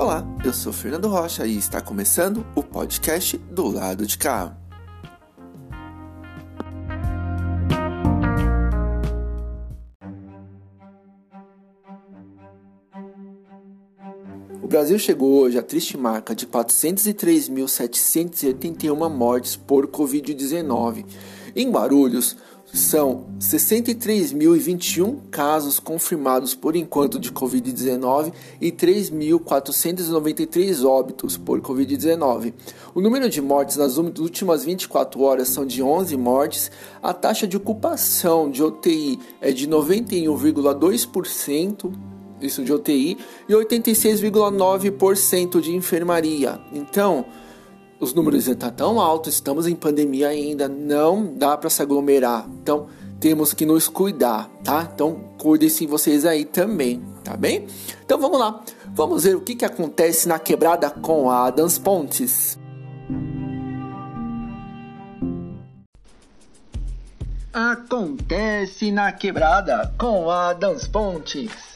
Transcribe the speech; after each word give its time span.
Olá, 0.00 0.24
eu 0.42 0.54
sou 0.54 0.72
Fernando 0.72 1.08
Rocha 1.08 1.46
e 1.46 1.58
está 1.58 1.78
começando 1.78 2.46
o 2.54 2.62
podcast 2.62 3.36
do 3.36 3.68
lado 3.68 4.06
de 4.06 4.16
cá. 4.16 4.56
O 14.62 14.66
Brasil 14.66 14.98
chegou 14.98 15.34
hoje 15.34 15.58
à 15.58 15.62
triste 15.62 15.98
marca 15.98 16.34
de 16.34 16.46
403.781 16.46 19.10
mortes 19.10 19.54
por 19.54 19.86
Covid-19. 19.86 21.04
Em 21.54 21.70
Guarulhos, 21.70 22.38
são 22.72 23.26
63.021 23.38 25.18
casos 25.30 25.78
confirmados 25.80 26.54
por 26.54 26.74
enquanto 26.76 27.18
de 27.18 27.32
Covid-19 27.32 28.32
e 28.60 28.70
3.493 28.70 30.84
óbitos 30.84 31.36
por 31.36 31.60
Covid-19. 31.60 32.54
O 32.94 33.00
número 33.00 33.28
de 33.28 33.42
mortes 33.42 33.76
nas 33.76 33.96
últimas 33.96 34.64
24 34.64 35.20
horas 35.22 35.48
são 35.48 35.66
de 35.66 35.82
11 35.82 36.16
mortes. 36.16 36.70
A 37.02 37.12
taxa 37.12 37.44
de 37.46 37.56
ocupação 37.56 38.48
de 38.50 38.62
UTI 38.62 39.18
é 39.40 39.50
de 39.52 39.66
91,2%. 39.68 41.92
Isso 42.40 42.64
de 42.64 42.72
UTI 42.72 43.18
e 43.48 43.52
86,9% 43.52 45.60
de 45.60 45.74
enfermaria. 45.74 46.60
Então, 46.72 47.26
os 48.00 48.14
números 48.14 48.48
estão 48.48 48.70
tão 48.70 49.00
altos, 49.00 49.34
estamos 49.34 49.66
em 49.66 49.76
pandemia 49.76 50.28
ainda, 50.28 50.66
não 50.66 51.34
dá 51.36 51.56
para 51.56 51.68
se 51.68 51.82
aglomerar. 51.82 52.48
Então, 52.62 52.86
temos 53.20 53.52
que 53.52 53.66
nos 53.66 53.86
cuidar, 53.86 54.48
tá? 54.64 54.88
Então, 54.92 55.20
cuidem-se 55.36 55.86
vocês 55.86 56.24
aí 56.24 56.46
também, 56.46 57.02
tá 57.22 57.36
bem? 57.36 57.66
Então, 58.02 58.18
vamos 58.18 58.40
lá. 58.40 58.64
Vamos 58.94 59.24
ver 59.24 59.36
o 59.36 59.42
que, 59.42 59.54
que 59.54 59.64
acontece 59.66 60.26
na 60.26 60.38
quebrada 60.38 60.88
com 60.88 61.30
a 61.30 61.46
Adams 61.46 61.78
Pontes. 61.78 62.58
Acontece 67.52 68.90
na 68.90 69.12
quebrada 69.12 69.92
com 69.98 70.30
a 70.30 70.50
Adams 70.50 70.88
Pontes. 70.88 71.69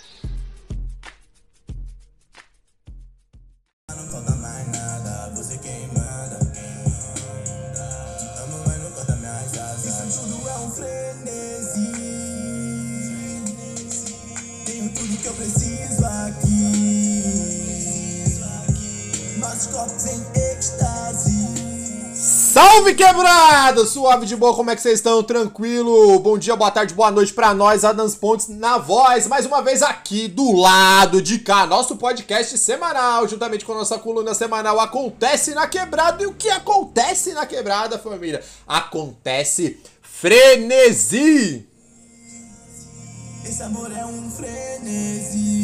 Salve 22.85 22.97
quebrada! 22.97 23.87
Suave 23.87 24.27
de 24.27 24.37
boa, 24.37 24.55
como 24.55 24.71
é 24.71 24.77
que 24.77 24.83
vocês 24.83 24.99
estão? 24.99 25.23
Tranquilo? 25.23 26.19
Bom 26.19 26.37
dia, 26.37 26.55
boa 26.55 26.71
tarde, 26.71 26.93
boa 26.93 27.11
noite 27.11 27.33
pra 27.33 27.55
nós, 27.55 27.83
Adams 27.83 28.15
Pontes 28.15 28.49
na 28.49 28.77
voz, 28.77 29.27
mais 29.27 29.47
uma 29.47 29.63
vez 29.63 29.81
aqui 29.81 30.29
do 30.29 30.53
lado 30.53 31.23
de 31.23 31.39
cá, 31.39 31.67
nosso 31.67 31.97
podcast 31.97 32.59
semanal, 32.59 33.27
juntamente 33.27 33.65
com 33.65 33.73
a 33.73 33.77
nossa 33.77 33.99
coluna 33.99 34.35
semanal 34.35 34.79
Acontece 34.79 35.55
na 35.55 35.67
Quebrada. 35.67 36.23
E 36.23 36.27
o 36.27 36.35
que 36.35 36.51
acontece 36.51 37.33
na 37.33 37.47
quebrada, 37.47 37.99
família? 37.99 38.45
Acontece 38.67 39.81
frenesi! 40.03 41.67
Esse 43.47 43.63
amor 43.63 43.91
é 43.93 44.05
um 44.05 44.31
frenesi. 44.31 45.64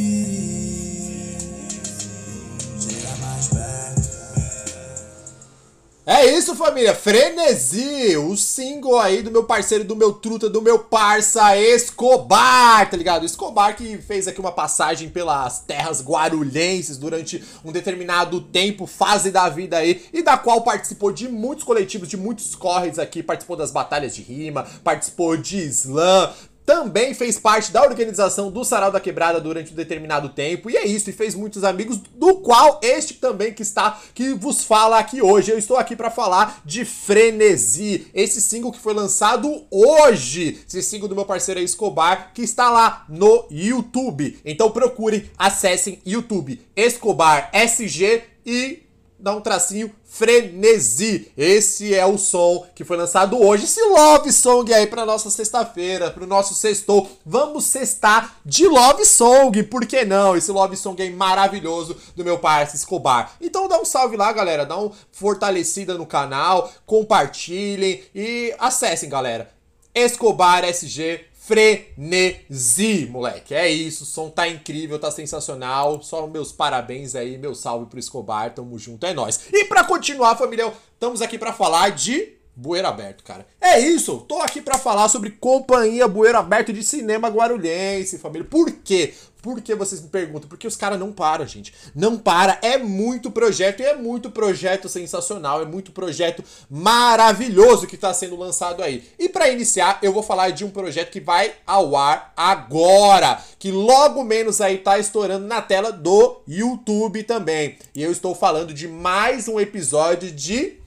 É 6.07 6.25
isso, 6.25 6.57
família. 6.57 6.95
Frenesi, 6.95 8.17
o 8.17 8.35
single 8.35 8.99
aí 8.99 9.23
do 9.23 9.31
meu 9.31 9.45
parceiro, 9.45 9.85
do 9.85 9.95
meu 9.95 10.15
truta, 10.15 10.49
do 10.49 10.63
meu 10.63 10.79
parça 10.79 11.55
Escobar, 11.59 12.89
tá 12.89 12.97
ligado? 12.97 13.27
Escobar 13.27 13.77
que 13.77 13.99
fez 13.99 14.27
aqui 14.27 14.41
uma 14.41 14.51
passagem 14.51 15.11
pelas 15.11 15.61
terras 15.61 16.03
guarulhenses 16.03 16.97
durante 16.97 17.45
um 17.63 17.71
determinado 17.71 18.41
tempo, 18.41 18.87
fase 18.87 19.31
da 19.31 19.49
vida 19.51 19.77
aí, 19.77 20.03
e 20.11 20.23
da 20.23 20.39
qual 20.39 20.63
participou 20.63 21.13
de 21.13 21.29
muitos 21.29 21.65
coletivos, 21.65 22.09
de 22.09 22.17
muitos 22.17 22.55
corres 22.55 22.99
aqui, 22.99 23.23
participou 23.23 23.57
das 23.57 23.71
batalhas 23.71 24.15
de 24.15 24.23
rima, 24.23 24.67
participou 24.83 25.37
de 25.37 25.59
slam, 25.67 26.33
também 26.71 27.13
fez 27.15 27.37
parte 27.37 27.73
da 27.73 27.83
organização 27.83 28.49
do 28.49 28.65
Sarau 28.65 28.93
da 28.93 29.01
Quebrada 29.01 29.41
durante 29.41 29.73
um 29.73 29.75
determinado 29.75 30.29
tempo, 30.29 30.71
e 30.71 30.77
é 30.77 30.87
isso, 30.87 31.11
e 31.11 31.13
fez 31.13 31.35
muitos 31.35 31.65
amigos, 31.65 31.99
do 32.15 32.37
qual 32.37 32.79
este 32.81 33.15
também 33.15 33.53
que 33.53 33.63
está, 33.63 34.01
que 34.15 34.35
vos 34.35 34.63
fala 34.63 35.01
aqui 35.01 35.21
hoje. 35.21 35.51
Eu 35.51 35.59
estou 35.59 35.77
aqui 35.77 35.97
para 35.97 36.13
falar 36.13 36.63
de 36.65 36.85
Frenesi, 36.85 38.07
esse 38.15 38.41
single 38.41 38.71
que 38.71 38.79
foi 38.79 38.95
lançado 38.95 39.65
hoje, 39.69 40.61
esse 40.69 40.81
single 40.81 41.09
do 41.09 41.17
meu 41.17 41.25
parceiro 41.25 41.59
Escobar, 41.59 42.31
que 42.33 42.43
está 42.43 42.71
lá 42.71 43.05
no 43.09 43.49
YouTube. 43.51 44.39
Então 44.45 44.71
procurem, 44.71 45.29
acessem 45.37 46.01
YouTube 46.07 46.65
Escobar 46.77 47.51
SG 47.53 48.23
e 48.47 48.90
dá 49.21 49.35
um 49.35 49.41
tracinho 49.41 49.93
frenesi. 50.05 51.31
Esse 51.37 51.95
é 51.95 52.05
o 52.05 52.19
som 52.19 52.67
que 52.75 52.85
foi 52.85 52.97
lançado 52.97 53.41
hoje. 53.41 53.65
Esse 53.65 53.83
love 53.83 54.33
song 54.33 54.73
aí 54.75 54.87
pra 54.87 55.07
nossa 55.07 55.31
sexta-feira, 55.31 56.11
pro 56.11 56.27
nosso 56.27 56.55
sextou. 56.55 57.11
Vamos 57.25 57.65
sextar 57.65 58.37
de 58.45 58.67
love 58.67 59.05
song, 59.05 59.63
por 59.65 59.87
que 59.87 60.05
não? 60.05 60.37
Esse 60.37 60.51
love 60.51 60.77
song 60.77 61.01
aí 61.01 61.11
maravilhoso 61.11 61.97
do 62.17 62.25
meu 62.25 62.39
parceiro 62.39 62.61
Escobar. 62.75 63.37
Então 63.41 63.69
dá 63.69 63.81
um 63.81 63.85
salve 63.85 64.17
lá, 64.17 64.33
galera. 64.33 64.67
Dá 64.67 64.77
uma 64.77 64.93
fortalecida 65.13 65.95
no 65.95 66.07
canal, 66.07 66.71
compartilhem 66.85 68.03
e 68.15 68.55
acessem, 68.59 69.09
galera. 69.09 69.51
Escobar 69.95 70.65
SG 70.65 71.30
frenesi, 71.51 73.09
moleque. 73.11 73.53
É 73.53 73.69
isso, 73.69 74.05
o 74.05 74.07
som 74.07 74.31
tá 74.31 74.47
incrível, 74.47 75.01
tá 75.01 75.11
sensacional. 75.11 76.01
Só 76.01 76.29
meus 76.29 76.53
parabéns 76.53 77.17
aí, 77.17 77.37
meu 77.37 77.57
salve 77.57 77.87
pro 77.87 77.99
Escobar, 77.99 78.55
tamo 78.55 78.79
junto, 78.79 79.05
é 79.05 79.13
nóis. 79.13 79.49
E 79.53 79.65
pra 79.65 79.83
continuar, 79.83 80.37
família, 80.37 80.73
estamos 80.95 81.21
aqui 81.21 81.37
para 81.37 81.53
falar 81.53 81.91
de 81.91 82.40
Bueiro 82.61 82.89
Aberto, 82.89 83.25
cara. 83.25 83.47
É 83.59 83.81
isso, 83.81 84.19
tô 84.29 84.39
aqui 84.43 84.61
para 84.61 84.77
falar 84.77 85.09
sobre 85.09 85.31
Companhia 85.31 86.07
Bueiro 86.07 86.37
Aberto 86.37 86.75
de 86.75 86.83
Cinema 86.83 87.29
Guarulhense, 87.29 88.19
família. 88.19 88.47
Por 88.47 88.71
quê? 88.71 89.15
Por 89.41 89.63
que 89.63 89.75
vocês 89.75 90.03
me 90.03 90.09
perguntam? 90.09 90.47
Porque 90.47 90.67
os 90.67 90.77
caras 90.77 91.01
não 91.01 91.11
param, 91.11 91.47
gente. 91.47 91.73
Não 91.95 92.19
para, 92.19 92.59
é 92.61 92.77
muito 92.77 93.31
projeto 93.31 93.81
e 93.81 93.85
é 93.85 93.97
muito 93.97 94.31
projeto 94.31 94.91
sensacional, 94.91 95.63
é 95.63 95.65
muito 95.65 95.91
projeto 95.91 96.45
maravilhoso 96.69 97.87
que 97.87 97.97
tá 97.97 98.13
sendo 98.13 98.37
lançado 98.37 98.83
aí. 98.83 99.05
E 99.19 99.31
para 99.31 99.49
iniciar, 99.49 99.99
eu 100.03 100.13
vou 100.13 100.23
falar 100.23 100.51
de 100.51 100.63
um 100.63 100.71
projeto 100.71 101.11
que 101.11 101.21
vai 101.21 101.55
ao 101.67 101.97
ar 101.97 102.35
agora, 102.37 103.43
que 103.59 103.71
logo 103.71 104.23
menos 104.23 104.61
aí 104.61 104.77
tá 104.77 104.99
estourando 104.99 105.47
na 105.47 105.63
tela 105.63 105.91
do 105.91 106.43
YouTube 106.47 107.23
também. 107.23 107.79
E 107.95 108.03
eu 108.03 108.13
estou 108.13 108.35
falando 108.35 108.75
de 108.75 108.87
mais 108.87 109.49
um 109.49 109.59
episódio 109.59 110.31
de 110.31 110.80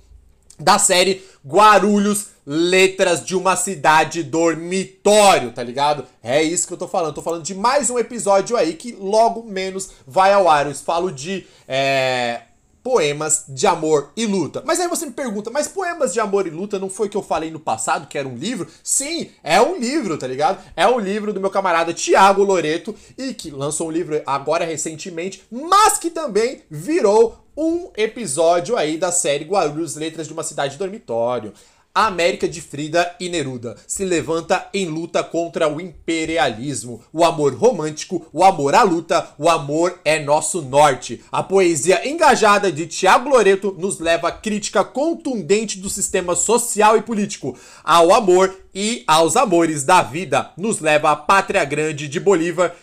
da 0.64 0.80
série 0.80 1.22
Guarulhos 1.46 2.28
Letras 2.46 3.24
de 3.24 3.36
uma 3.36 3.56
Cidade 3.56 4.22
Dormitório, 4.24 5.52
tá 5.52 5.64
ligado? 5.64 6.06
É 6.22 6.42
isso 6.42 6.68
que 6.68 6.74
eu 6.74 6.78
tô 6.78 6.88
falando. 6.88 7.16
Tô 7.16 7.22
falando 7.22 7.44
de 7.44 7.56
mais 7.56 7.90
um 7.90 7.98
episódio 7.98 8.58
aí 8.58 8.74
que 8.74 8.92
logo 8.94 9.44
menos 9.44 9.92
vai 10.06 10.34
ao 10.34 10.50
ar. 10.50 10.68
Eu 10.68 10.76
falo 10.76 11.12
de. 11.12 11.46
É, 11.68 12.42
poemas 12.84 13.46
de 13.48 13.66
amor 13.66 14.12
e 14.16 14.26
luta. 14.26 14.62
Mas 14.66 14.78
aí 14.80 14.90
você 14.90 15.06
me 15.06 15.14
pergunta, 15.14 15.50
mas 15.50 15.70
poemas 15.70 16.12
de 16.12 16.20
amor 16.20 16.46
e 16.46 16.50
luta 16.50 16.78
não 16.78 16.90
foi 16.90 17.08
que 17.08 17.16
eu 17.16 17.24
falei 17.24 17.50
no 17.50 17.60
passado 17.60 18.08
que 18.08 18.18
era 18.18 18.28
um 18.28 18.36
livro? 18.36 18.68
Sim, 18.84 19.32
é 19.42 19.62
um 19.62 19.80
livro, 19.80 20.18
tá 20.18 20.28
ligado? 20.28 20.62
É 20.76 20.86
um 20.86 21.00
livro 21.00 21.32
do 21.32 21.40
meu 21.40 21.50
camarada 21.50 21.94
Tiago 21.94 22.44
Loreto 22.44 22.94
e 23.18 23.34
que 23.34 23.50
lançou 23.50 23.88
um 23.88 23.92
livro 23.92 24.22
agora 24.26 24.66
recentemente, 24.66 25.44
mas 25.50 25.98
que 25.98 26.10
também 26.10 26.62
virou 26.70 27.43
um 27.56 27.90
episódio 27.96 28.76
aí 28.76 28.98
da 28.98 29.12
série 29.12 29.46
Guarulhos 29.46 29.96
Letras 29.96 30.28
de 30.28 30.34
uma 30.34 30.44
Cidade 30.44 30.78
Dormitório. 30.78 31.54
A 31.96 32.08
América 32.08 32.48
de 32.48 32.60
Frida 32.60 33.16
e 33.20 33.30
Neruda 33.30 33.76
se 33.86 34.04
levanta 34.04 34.68
em 34.74 34.88
luta 34.88 35.24
contra 35.24 35.68
o 35.68 35.80
imperialismo, 35.80 37.04
o 37.14 37.24
amor 37.24 37.54
romântico, 37.54 38.26
o 38.34 38.44
amor 38.44 38.74
à 38.74 38.82
luta, 38.82 39.30
o 39.38 39.48
amor 39.48 40.00
é 40.04 40.20
nosso 40.20 40.64
norte. 40.64 41.24
A 41.32 41.44
poesia 41.44 42.10
engajada 42.10 42.72
de 42.72 42.88
Tiago 42.88 43.30
Loreto 43.30 43.76
nos 43.78 44.00
leva 44.00 44.30
à 44.30 44.32
crítica 44.32 44.84
contundente 44.84 45.78
do 45.78 45.88
sistema 45.88 46.36
social 46.36 46.98
e 46.98 47.04
político, 47.04 47.56
ao 47.84 48.12
amor 48.12 48.58
e 48.74 49.04
aos 49.06 49.36
amores 49.36 49.84
da 49.84 50.02
vida. 50.02 50.50
Nos 50.58 50.80
leva 50.80 51.12
à 51.12 51.16
pátria 51.16 51.64
grande 51.64 52.08
de 52.08 52.20
Bolívar 52.20 52.76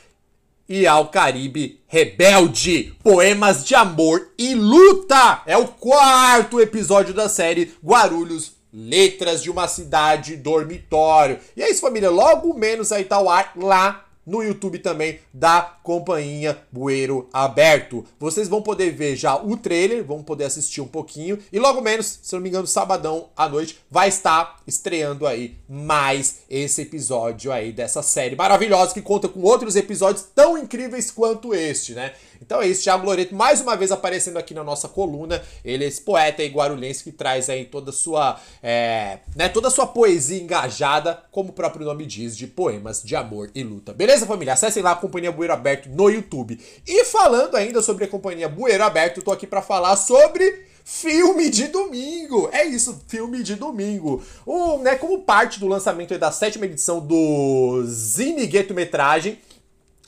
e 0.70 0.86
ao 0.86 1.08
Caribe 1.08 1.80
Rebelde. 1.88 2.94
Poemas 3.02 3.64
de 3.64 3.74
amor 3.74 4.30
e 4.38 4.54
luta. 4.54 5.42
É 5.44 5.56
o 5.56 5.66
quarto 5.66 6.60
episódio 6.60 7.12
da 7.12 7.28
série 7.28 7.74
Guarulhos 7.84 8.52
Letras 8.72 9.42
de 9.42 9.50
uma 9.50 9.66
Cidade 9.66 10.36
Dormitório. 10.36 11.40
E 11.56 11.62
é 11.62 11.68
isso, 11.68 11.80
família. 11.80 12.08
Logo 12.08 12.54
menos 12.54 12.92
aí 12.92 13.04
tá 13.04 13.20
o 13.20 13.28
ar 13.28 13.52
lá 13.56 14.06
no 14.30 14.44
YouTube 14.44 14.78
também 14.78 15.18
da 15.34 15.60
Companhia 15.82 16.62
Bueiro 16.70 17.28
Aberto. 17.32 18.04
Vocês 18.18 18.48
vão 18.48 18.62
poder 18.62 18.92
ver 18.92 19.16
já 19.16 19.34
o 19.36 19.56
trailer, 19.56 20.04
vão 20.04 20.22
poder 20.22 20.44
assistir 20.44 20.80
um 20.80 20.86
pouquinho 20.86 21.36
e 21.52 21.58
logo 21.58 21.80
menos, 21.80 22.20
se 22.22 22.32
não 22.32 22.40
me 22.40 22.48
engano, 22.48 22.66
sabadão 22.66 23.28
à 23.36 23.48
noite 23.48 23.80
vai 23.90 24.08
estar 24.08 24.60
estreando 24.66 25.26
aí 25.26 25.56
mais 25.68 26.42
esse 26.48 26.82
episódio 26.82 27.50
aí 27.50 27.72
dessa 27.72 28.02
série 28.02 28.36
maravilhosa 28.36 28.94
que 28.94 29.02
conta 29.02 29.28
com 29.28 29.40
outros 29.40 29.74
episódios 29.74 30.24
tão 30.32 30.56
incríveis 30.56 31.10
quanto 31.10 31.52
este, 31.52 31.92
né? 31.94 32.12
Então 32.40 32.62
é 32.62 32.68
isso, 32.68 32.82
Thiago 32.82 33.04
Loreto 33.04 33.34
mais 33.34 33.60
uma 33.60 33.76
vez 33.76 33.92
aparecendo 33.92 34.38
aqui 34.38 34.54
na 34.54 34.64
nossa 34.64 34.88
coluna. 34.88 35.42
Ele 35.64 35.84
é 35.84 35.88
esse 35.88 36.00
poeta 36.00 36.42
aí 36.42 36.48
guarulhense 36.48 37.04
que 37.04 37.12
traz 37.12 37.50
aí 37.50 37.64
toda 37.64 37.90
a 37.90 37.92
sua, 37.92 38.40
é, 38.62 39.18
né, 39.36 39.48
toda 39.48 39.68
a 39.68 39.70
sua 39.70 39.86
poesia 39.86 40.40
engajada, 40.40 41.22
como 41.30 41.50
o 41.50 41.52
próprio 41.52 41.84
nome 41.84 42.06
diz, 42.06 42.36
de 42.36 42.46
poemas 42.46 43.02
de 43.02 43.14
amor 43.14 43.50
e 43.54 43.62
luta. 43.62 43.92
Beleza, 43.92 44.26
família? 44.26 44.54
Acessem 44.54 44.82
lá 44.82 44.92
a 44.92 44.96
Companhia 44.96 45.30
Bueiro 45.30 45.52
Aberto 45.52 45.88
no 45.88 46.08
YouTube. 46.08 46.58
E 46.86 47.04
falando 47.04 47.56
ainda 47.56 47.82
sobre 47.82 48.04
a 48.04 48.08
Companhia 48.08 48.48
Bueiro 48.48 48.82
Aberto, 48.82 49.18
eu 49.18 49.24
tô 49.24 49.32
aqui 49.32 49.46
para 49.46 49.62
falar 49.62 49.96
sobre 49.96 50.70
filme 50.84 51.50
de 51.50 51.68
domingo. 51.68 52.48
É 52.52 52.64
isso, 52.64 53.02
filme 53.06 53.42
de 53.42 53.54
domingo. 53.54 54.22
Um, 54.46 54.78
né, 54.78 54.96
como 54.96 55.22
parte 55.22 55.60
do 55.60 55.68
lançamento 55.68 56.18
da 56.18 56.32
sétima 56.32 56.66
edição 56.66 57.00
do 57.00 57.84
Zine 57.86 58.50
Metragem, 58.74 59.38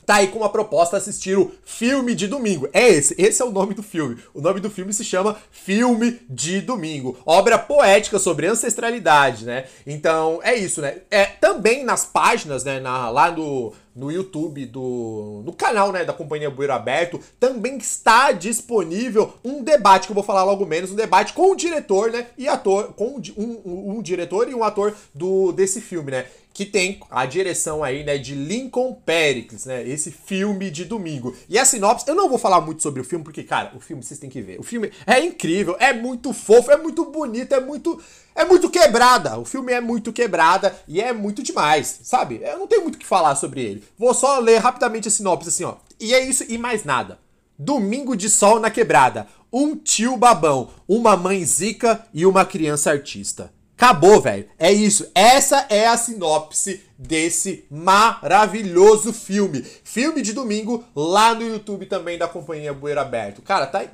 tá 0.04 0.16
aí 0.16 0.28
com 0.28 0.38
uma 0.38 0.48
proposta 0.48 0.96
assistir 0.96 1.38
o 1.38 1.52
filme 1.64 2.14
de 2.14 2.26
domingo. 2.26 2.68
É 2.72 2.88
esse, 2.88 3.14
esse 3.18 3.40
é 3.40 3.44
o 3.44 3.50
nome 3.50 3.74
do 3.74 3.82
filme. 3.82 4.18
O 4.34 4.40
nome 4.40 4.60
do 4.60 4.70
filme 4.70 4.92
se 4.92 5.04
chama 5.04 5.36
Filme 5.50 6.20
de 6.28 6.60
Domingo. 6.60 7.18
Obra 7.24 7.58
poética 7.58 8.18
sobre 8.18 8.46
ancestralidade, 8.46 9.44
né? 9.44 9.66
Então, 9.86 10.40
é 10.42 10.54
isso, 10.54 10.80
né? 10.80 10.98
É 11.10 11.24
também 11.24 11.84
nas 11.84 12.04
páginas, 12.04 12.64
né, 12.64 12.80
na, 12.80 13.10
lá 13.10 13.30
no 13.30 13.72
no 13.94 14.10
YouTube 14.10 14.64
do 14.66 15.42
no 15.44 15.52
canal 15.52 15.92
né 15.92 16.04
da 16.04 16.12
companhia 16.12 16.50
Bueiro 16.50 16.72
Aberto 16.72 17.20
também 17.38 17.76
está 17.76 18.32
disponível 18.32 19.34
um 19.44 19.62
debate 19.62 20.06
que 20.06 20.12
eu 20.12 20.14
vou 20.14 20.24
falar 20.24 20.44
logo 20.44 20.64
menos 20.64 20.90
um 20.90 20.96
debate 20.96 21.34
com 21.34 21.52
o 21.52 21.56
diretor 21.56 22.10
né 22.10 22.28
e 22.38 22.48
ator 22.48 22.94
com 22.94 23.16
um, 23.16 23.22
um, 23.36 23.96
um 23.96 24.02
diretor 24.02 24.48
e 24.48 24.54
um 24.54 24.64
ator 24.64 24.94
do 25.14 25.52
desse 25.52 25.80
filme 25.80 26.10
né 26.10 26.24
que 26.52 26.66
tem 26.66 27.00
a 27.10 27.24
direção 27.24 27.82
aí, 27.82 28.04
né, 28.04 28.18
de 28.18 28.34
Lincoln 28.34 28.94
Pericles, 28.94 29.64
né, 29.64 29.86
esse 29.88 30.10
filme 30.10 30.70
de 30.70 30.84
domingo. 30.84 31.34
E 31.48 31.58
a 31.58 31.64
sinopse, 31.64 32.06
eu 32.06 32.14
não 32.14 32.28
vou 32.28 32.38
falar 32.38 32.60
muito 32.60 32.82
sobre 32.82 33.00
o 33.00 33.04
filme, 33.04 33.24
porque, 33.24 33.42
cara, 33.42 33.72
o 33.74 33.80
filme 33.80 34.02
vocês 34.02 34.20
têm 34.20 34.30
que 34.30 34.42
ver. 34.42 34.60
O 34.60 34.62
filme 34.62 34.90
é 35.06 35.20
incrível, 35.20 35.76
é 35.78 35.92
muito 35.92 36.32
fofo, 36.32 36.70
é 36.70 36.76
muito 36.76 37.04
bonito, 37.06 37.54
é 37.54 37.60
muito... 37.60 38.00
É 38.34 38.46
muito 38.46 38.70
quebrada, 38.70 39.38
o 39.38 39.44
filme 39.44 39.74
é 39.74 39.80
muito 39.80 40.10
quebrada 40.10 40.74
e 40.88 41.02
é 41.02 41.12
muito 41.12 41.42
demais, 41.42 42.00
sabe? 42.02 42.40
Eu 42.42 42.58
não 42.58 42.66
tenho 42.66 42.80
muito 42.80 42.94
o 42.94 42.98
que 42.98 43.04
falar 43.04 43.34
sobre 43.34 43.60
ele. 43.60 43.84
Vou 43.98 44.14
só 44.14 44.38
ler 44.38 44.56
rapidamente 44.56 45.06
a 45.06 45.10
sinopse 45.10 45.50
assim, 45.50 45.64
ó. 45.64 45.74
E 46.00 46.14
é 46.14 46.20
isso 46.24 46.42
e 46.48 46.56
mais 46.56 46.82
nada. 46.82 47.18
Domingo 47.58 48.16
de 48.16 48.30
sol 48.30 48.58
na 48.58 48.70
quebrada. 48.70 49.28
Um 49.52 49.76
tio 49.76 50.16
babão, 50.16 50.70
uma 50.88 51.14
mãe 51.14 51.44
zica 51.44 52.06
e 52.14 52.24
uma 52.24 52.42
criança 52.42 52.90
artista. 52.90 53.52
Acabou, 53.82 54.20
velho. 54.20 54.46
É 54.60 54.70
isso. 54.70 55.10
Essa 55.12 55.66
é 55.68 55.88
a 55.88 55.96
sinopse 55.96 56.84
desse 56.96 57.64
maravilhoso 57.68 59.12
filme. 59.12 59.60
Filme 59.82 60.22
de 60.22 60.32
domingo 60.32 60.84
lá 60.94 61.34
no 61.34 61.42
YouTube 61.42 61.86
também 61.86 62.16
da 62.16 62.28
Companhia 62.28 62.72
Bueiro 62.72 63.00
Aberto. 63.00 63.42
Cara, 63.42 63.66
tá 63.66 63.84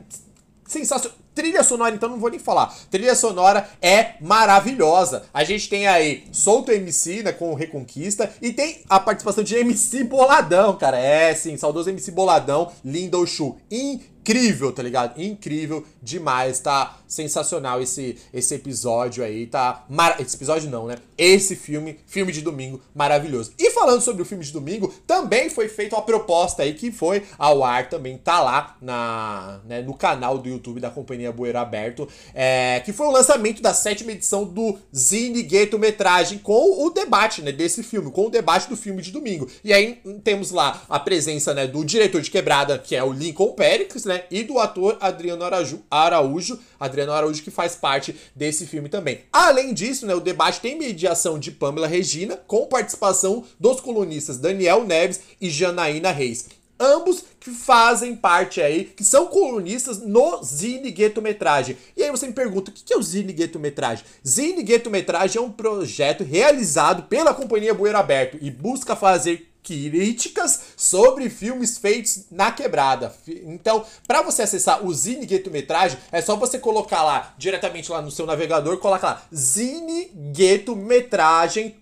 sensacional. 0.66 1.16
Trilha 1.38 1.62
sonora, 1.62 1.94
então 1.94 2.08
não 2.08 2.18
vou 2.18 2.30
nem 2.30 2.40
falar. 2.40 2.76
Trilha 2.90 3.14
sonora 3.14 3.70
é 3.80 4.14
maravilhosa. 4.20 5.22
A 5.32 5.44
gente 5.44 5.68
tem 5.68 5.86
aí 5.86 6.24
Solto 6.32 6.72
MC, 6.72 7.22
né, 7.22 7.30
com 7.30 7.54
Reconquista, 7.54 8.28
e 8.42 8.52
tem 8.52 8.80
a 8.88 8.98
participação 8.98 9.44
de 9.44 9.54
MC 9.54 10.02
Boladão, 10.02 10.76
cara. 10.76 10.98
É, 10.98 11.32
sim, 11.36 11.56
saudoso 11.56 11.90
MC 11.90 12.10
Boladão, 12.10 12.72
Lindo 12.84 13.24
Show. 13.24 13.56
Incrível, 13.70 14.72
tá 14.72 14.82
ligado? 14.82 15.22
Incrível 15.22 15.84
demais, 16.02 16.58
tá 16.58 16.98
sensacional 17.06 17.80
esse, 17.80 18.18
esse 18.34 18.54
episódio 18.54 19.24
aí, 19.24 19.46
tá... 19.46 19.84
Mar... 19.88 20.20
Esse 20.20 20.36
episódio 20.36 20.68
não, 20.68 20.86
né? 20.86 20.96
Esse 21.16 21.56
filme, 21.56 21.98
filme 22.06 22.32
de 22.32 22.42
domingo, 22.42 22.80
maravilhoso. 22.94 23.52
E 23.58 23.70
falando 23.70 24.02
sobre 24.02 24.20
o 24.20 24.26
filme 24.26 24.44
de 24.44 24.52
domingo, 24.52 24.92
também 25.06 25.48
foi 25.48 25.68
feita 25.68 25.96
uma 25.96 26.02
proposta 26.02 26.62
aí 26.62 26.74
que 26.74 26.92
foi 26.92 27.22
ao 27.38 27.64
ar, 27.64 27.88
também 27.88 28.18
tá 28.18 28.40
lá 28.40 28.76
na, 28.82 29.60
né, 29.64 29.80
no 29.80 29.94
canal 29.94 30.36
do 30.36 30.48
YouTube 30.48 30.80
da 30.80 30.90
Companhia 30.90 31.27
Bueiro 31.32 31.58
Aberto, 31.58 32.08
é, 32.34 32.80
que 32.84 32.92
foi 32.92 33.06
o 33.06 33.10
lançamento 33.10 33.62
da 33.62 33.74
sétima 33.74 34.12
edição 34.12 34.44
do 34.44 34.78
Zine 34.94 35.42
Gueto 35.42 35.78
Metragem 35.78 36.38
com 36.38 36.84
o 36.84 36.90
debate, 36.90 37.42
né, 37.42 37.52
desse 37.52 37.82
filme, 37.82 38.10
com 38.10 38.26
o 38.26 38.30
debate 38.30 38.68
do 38.68 38.76
filme 38.76 39.02
de 39.02 39.10
domingo. 39.10 39.48
E 39.62 39.72
aí 39.72 40.00
temos 40.24 40.50
lá 40.50 40.82
a 40.88 40.98
presença, 40.98 41.54
né, 41.54 41.66
do 41.66 41.84
diretor 41.84 42.20
de 42.20 42.30
quebrada, 42.30 42.78
que 42.78 42.94
é 42.94 43.02
o 43.02 43.12
Lincoln 43.12 43.52
Pericles, 43.52 44.04
né, 44.04 44.24
e 44.30 44.42
do 44.42 44.58
ator 44.58 44.96
Adriano 45.00 45.44
Araújo, 45.44 45.82
Araújo, 45.90 46.58
Adriano 46.78 47.12
Araújo 47.12 47.42
que 47.42 47.50
faz 47.50 47.74
parte 47.74 48.14
desse 48.34 48.66
filme 48.66 48.88
também. 48.88 49.20
Além 49.32 49.74
disso, 49.74 50.06
né, 50.06 50.14
o 50.14 50.20
debate 50.20 50.60
tem 50.60 50.78
mediação 50.78 51.38
de 51.38 51.50
Pamela 51.50 51.86
Regina, 51.86 52.36
com 52.36 52.66
participação 52.66 53.44
dos 53.58 53.80
colunistas 53.80 54.38
Daniel 54.38 54.84
Neves 54.84 55.20
e 55.40 55.50
Janaína 55.50 56.10
Reis. 56.10 56.57
Ambos 56.78 57.24
que 57.40 57.50
fazem 57.50 58.14
parte 58.14 58.60
aí, 58.60 58.84
que 58.84 59.04
são 59.04 59.26
colunistas 59.26 59.98
no 59.98 60.42
Zine 60.42 60.90
Gueto 60.90 61.20
Metragem. 61.20 61.76
E 61.96 62.02
aí 62.02 62.10
você 62.10 62.26
me 62.26 62.32
pergunta, 62.32 62.70
o 62.70 62.74
que 62.74 62.92
é 62.92 62.96
o 62.96 63.02
Zine 63.02 63.32
Gueto 63.32 63.58
Metragem? 63.58 64.04
Zine 64.26 64.62
Gueto 64.62 64.90
Metragem 64.90 65.38
é 65.38 65.44
um 65.44 65.50
projeto 65.50 66.22
realizado 66.22 67.04
pela 67.04 67.34
Companhia 67.34 67.74
Bueiro 67.74 67.98
Aberto 67.98 68.38
e 68.40 68.50
busca 68.50 68.94
fazer 68.94 69.48
críticas 69.62 70.60
sobre 70.76 71.28
filmes 71.28 71.76
feitos 71.78 72.26
na 72.30 72.50
quebrada. 72.50 73.14
Então, 73.26 73.84
para 74.06 74.22
você 74.22 74.42
acessar 74.42 74.84
o 74.84 74.94
Zine 74.94 75.26
Gueto 75.26 75.50
Metragem, 75.50 75.98
é 76.10 76.22
só 76.22 76.36
você 76.36 76.58
colocar 76.58 77.02
lá 77.02 77.34
diretamente 77.36 77.90
lá 77.90 78.00
no 78.00 78.10
seu 78.10 78.24
navegador, 78.24 78.78
coloca 78.78 79.06
lá 79.06 79.22
Zine 79.34 80.10
Gueto 80.32 80.74
Metragem 80.74 81.76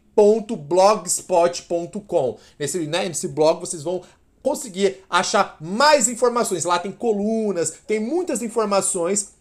blogspot.com. 0.57 2.39
Nesse, 2.59 2.87
né, 2.87 3.07
nesse 3.07 3.29
blog 3.29 3.61
vocês 3.61 3.83
vão 3.83 4.03
conseguir 4.47 4.99
achar 5.11 5.57
mais 5.61 6.09
informações. 6.09 6.65
Lá 6.65 6.79
tem 6.79 6.93
colunas, 6.93 7.79
tem 7.85 7.99
muitas 7.99 8.43
informações 8.43 9.35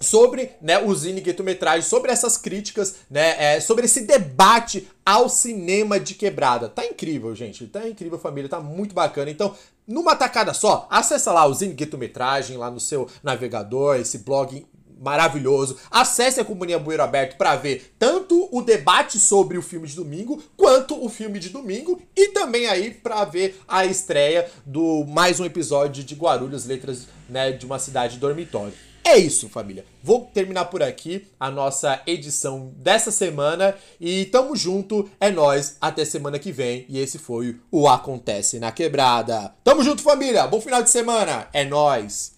sobre 0.00 0.52
né, 0.62 0.78
o 0.78 0.94
Zine 0.94 1.20
Guetometragem, 1.20 1.82
sobre 1.82 2.10
essas 2.10 2.38
críticas, 2.38 2.94
né, 3.10 3.56
é, 3.56 3.60
sobre 3.60 3.84
esse 3.84 4.00
debate 4.00 4.88
ao 5.04 5.28
cinema 5.28 6.00
de 6.00 6.14
quebrada. 6.14 6.70
Tá 6.70 6.82
incrível, 6.86 7.34
gente. 7.34 7.66
Tá 7.66 7.86
incrível, 7.86 8.18
família. 8.18 8.48
Tá 8.48 8.58
muito 8.58 8.94
bacana. 8.94 9.30
Então, 9.30 9.54
numa 9.86 10.16
tacada 10.16 10.54
só, 10.54 10.86
acessa 10.88 11.30
lá 11.30 11.44
o 11.44 11.52
Zine 11.52 11.74
Guetometragem 11.74 12.56
lá 12.56 12.70
no 12.70 12.80
seu 12.80 13.06
navegador, 13.22 13.96
esse 13.96 14.16
blog 14.16 14.66
maravilhoso. 15.02 15.76
Acesse 15.90 16.40
a 16.40 16.44
Companhia 16.44 16.78
Bueiro 16.78 17.02
Aberto 17.02 17.36
para 17.36 17.56
ver 17.56 17.92
tanto 17.98 18.48
o 18.52 18.62
debate 18.62 19.18
sobre 19.18 19.58
o 19.58 19.62
filme 19.62 19.88
de 19.88 19.96
domingo, 19.96 20.42
quanto 20.56 21.04
o 21.04 21.08
filme 21.08 21.38
de 21.38 21.48
domingo, 21.48 22.00
e 22.16 22.28
também 22.28 22.66
aí 22.66 22.92
para 22.92 23.24
ver 23.24 23.60
a 23.66 23.84
estreia 23.84 24.48
do 24.64 25.04
mais 25.04 25.40
um 25.40 25.44
episódio 25.44 26.04
de 26.04 26.14
Guarulhos, 26.14 26.64
letras 26.64 27.08
né, 27.28 27.50
de 27.50 27.66
uma 27.66 27.78
cidade 27.78 28.18
dormitório. 28.18 28.74
É 29.04 29.18
isso, 29.18 29.48
família. 29.48 29.84
Vou 30.02 30.30
terminar 30.32 30.66
por 30.66 30.80
aqui 30.82 31.26
a 31.38 31.50
nossa 31.50 32.00
edição 32.06 32.72
dessa 32.76 33.10
semana 33.10 33.74
e 34.00 34.26
tamo 34.26 34.54
junto, 34.54 35.10
é 35.18 35.28
nós 35.28 35.76
até 35.80 36.04
semana 36.04 36.38
que 36.38 36.52
vem. 36.52 36.86
E 36.88 36.98
esse 36.98 37.18
foi 37.18 37.56
o 37.70 37.88
Acontece 37.88 38.60
na 38.60 38.70
Quebrada. 38.70 39.52
Tamo 39.64 39.82
junto, 39.82 40.02
família. 40.02 40.46
Bom 40.46 40.60
final 40.60 40.82
de 40.82 40.90
semana. 40.90 41.48
É 41.52 41.64
nós. 41.64 42.31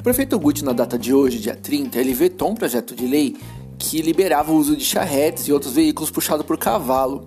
O 0.00 0.02
prefeito 0.02 0.38
Guti, 0.38 0.64
na 0.64 0.72
data 0.72 0.98
de 0.98 1.12
hoje, 1.12 1.38
dia 1.38 1.54
30, 1.54 1.98
ele 1.98 2.14
vetou 2.14 2.48
um 2.48 2.54
projeto 2.54 2.94
de 2.94 3.06
lei 3.06 3.36
que 3.78 4.00
liberava 4.00 4.50
o 4.50 4.56
uso 4.56 4.74
de 4.74 4.82
charretes 4.82 5.46
e 5.46 5.52
outros 5.52 5.74
veículos 5.74 6.10
puxados 6.10 6.46
por 6.46 6.56
cavalo 6.56 7.26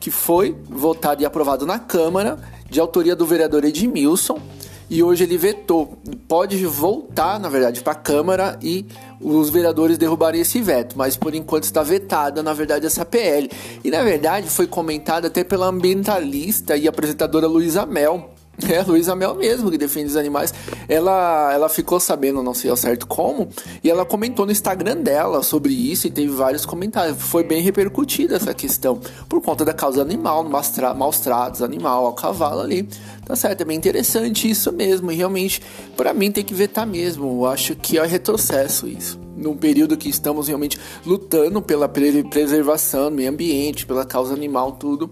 que 0.00 0.10
foi 0.10 0.56
votado 0.66 1.22
e 1.22 1.26
aprovado 1.26 1.66
na 1.66 1.78
Câmara, 1.78 2.38
de 2.70 2.80
autoria 2.80 3.14
do 3.14 3.26
vereador 3.26 3.62
Edmilson, 3.62 4.40
e 4.88 5.02
hoje 5.02 5.24
ele 5.24 5.36
vetou. 5.36 5.98
Pode 6.26 6.64
voltar, 6.64 7.38
na 7.38 7.50
verdade, 7.50 7.82
para 7.82 7.92
a 7.92 7.96
Câmara 7.96 8.58
e 8.62 8.86
os 9.20 9.50
vereadores 9.50 9.98
derrubarem 9.98 10.40
esse 10.40 10.62
veto, 10.62 10.96
mas 10.96 11.18
por 11.18 11.34
enquanto 11.34 11.64
está 11.64 11.82
vetada, 11.82 12.42
na 12.42 12.54
verdade, 12.54 12.86
essa 12.86 13.04
PL. 13.04 13.50
E 13.84 13.90
na 13.90 14.02
verdade 14.02 14.48
foi 14.48 14.66
comentada 14.66 15.26
até 15.26 15.44
pela 15.44 15.66
ambientalista 15.66 16.74
e 16.74 16.88
apresentadora 16.88 17.46
Luísa 17.46 17.84
Mel, 17.84 18.33
é, 18.68 18.82
Luísa 18.82 19.14
Mel 19.14 19.34
mesmo, 19.34 19.70
que 19.70 19.78
defende 19.78 20.06
os 20.06 20.16
animais. 20.16 20.52
Ela, 20.88 21.52
ela 21.52 21.68
ficou 21.68 21.98
sabendo, 21.98 22.42
não 22.42 22.54
sei 22.54 22.70
ao 22.70 22.76
certo 22.76 23.06
como, 23.06 23.48
e 23.82 23.90
ela 23.90 24.04
comentou 24.04 24.46
no 24.46 24.52
Instagram 24.52 24.96
dela 24.98 25.42
sobre 25.42 25.72
isso 25.72 26.06
e 26.06 26.10
teve 26.10 26.32
vários 26.32 26.64
comentários. 26.64 27.16
Foi 27.20 27.42
bem 27.42 27.62
repercutida 27.62 28.36
essa 28.36 28.54
questão, 28.54 29.00
por 29.28 29.40
conta 29.40 29.64
da 29.64 29.72
causa 29.72 30.02
animal, 30.02 30.44
maus 30.44 31.20
tratos 31.20 31.62
animal 31.62 32.06
ao 32.06 32.12
cavalo 32.12 32.60
ali. 32.60 32.88
Tá 33.24 33.34
certo, 33.34 33.62
é 33.62 33.64
bem 33.64 33.76
interessante 33.76 34.48
isso 34.50 34.70
mesmo, 34.70 35.10
e 35.10 35.14
realmente, 35.14 35.62
para 35.96 36.12
mim 36.12 36.30
tem 36.30 36.44
que 36.44 36.54
vetar 36.54 36.86
mesmo. 36.86 37.42
Eu 37.42 37.46
acho 37.46 37.74
que 37.74 37.98
é 37.98 38.06
retrocesso 38.06 38.86
isso. 38.86 39.18
num 39.36 39.56
período 39.56 39.96
que 39.96 40.08
estamos 40.08 40.46
realmente 40.46 40.78
lutando 41.04 41.60
pela 41.60 41.88
preservação 41.88 43.10
do 43.10 43.16
meio 43.16 43.30
ambiente, 43.30 43.84
pela 43.84 44.04
causa 44.04 44.32
animal, 44.32 44.72
tudo, 44.72 45.10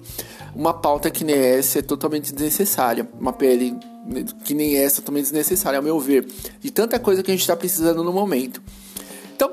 uma 0.54 0.74
pauta 0.74 1.10
que 1.10 1.24
nem 1.24 1.36
essa 1.36 1.78
é 1.78 1.82
totalmente 1.82 2.32
desnecessária. 2.32 3.08
Uma 3.18 3.32
pele 3.32 3.76
que 4.44 4.54
nem 4.54 4.76
essa 4.76 4.96
é 4.96 5.00
totalmente 5.00 5.24
desnecessária, 5.24 5.78
ao 5.78 5.82
meu 5.82 5.98
ver, 5.98 6.26
de 6.60 6.70
tanta 6.70 6.98
coisa 6.98 7.22
que 7.22 7.30
a 7.30 7.34
gente 7.34 7.42
está 7.42 7.56
precisando 7.56 8.02
no 8.02 8.12
momento. 8.12 8.62
Então, 9.34 9.50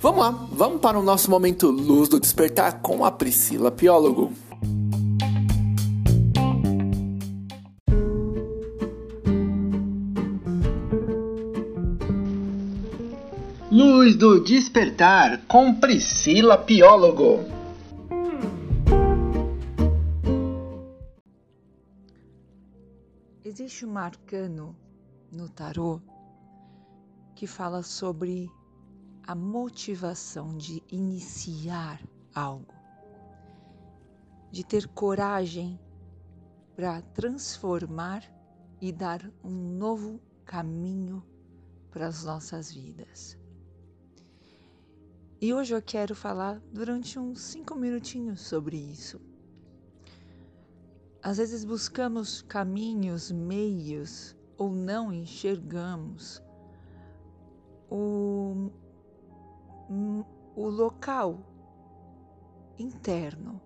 vamos 0.00 0.20
lá, 0.20 0.30
vamos 0.52 0.80
para 0.80 0.98
o 0.98 1.02
nosso 1.02 1.30
momento 1.30 1.70
luz 1.70 2.08
do 2.08 2.20
despertar 2.20 2.80
com 2.80 3.04
a 3.04 3.10
Priscila 3.10 3.70
Piólogo. 3.70 4.32
Luz 13.70 14.16
do 14.16 14.40
Despertar 14.42 15.42
com 15.46 15.74
Priscila 15.74 16.56
Piólogo. 16.56 17.57
Existe 23.48 23.86
um 23.86 23.96
arcano 23.96 24.76
no 25.32 25.48
tarô 25.48 26.02
que 27.34 27.46
fala 27.46 27.82
sobre 27.82 28.46
a 29.26 29.34
motivação 29.34 30.54
de 30.54 30.84
iniciar 30.90 31.98
algo, 32.34 32.74
de 34.52 34.62
ter 34.62 34.86
coragem 34.88 35.80
para 36.76 37.00
transformar 37.00 38.22
e 38.82 38.92
dar 38.92 39.26
um 39.42 39.78
novo 39.78 40.20
caminho 40.44 41.24
para 41.90 42.06
as 42.06 42.24
nossas 42.24 42.70
vidas. 42.70 43.38
E 45.40 45.54
hoje 45.54 45.74
eu 45.74 45.80
quero 45.80 46.14
falar 46.14 46.60
durante 46.70 47.18
uns 47.18 47.40
cinco 47.40 47.74
minutinhos 47.74 48.42
sobre 48.42 48.76
isso. 48.76 49.18
Às 51.28 51.36
vezes 51.36 51.62
buscamos 51.62 52.40
caminhos, 52.40 53.30
meios 53.30 54.34
ou 54.56 54.70
não 54.70 55.12
enxergamos 55.12 56.42
o, 57.90 58.70
o 60.56 60.68
local 60.70 61.38
interno, 62.78 63.60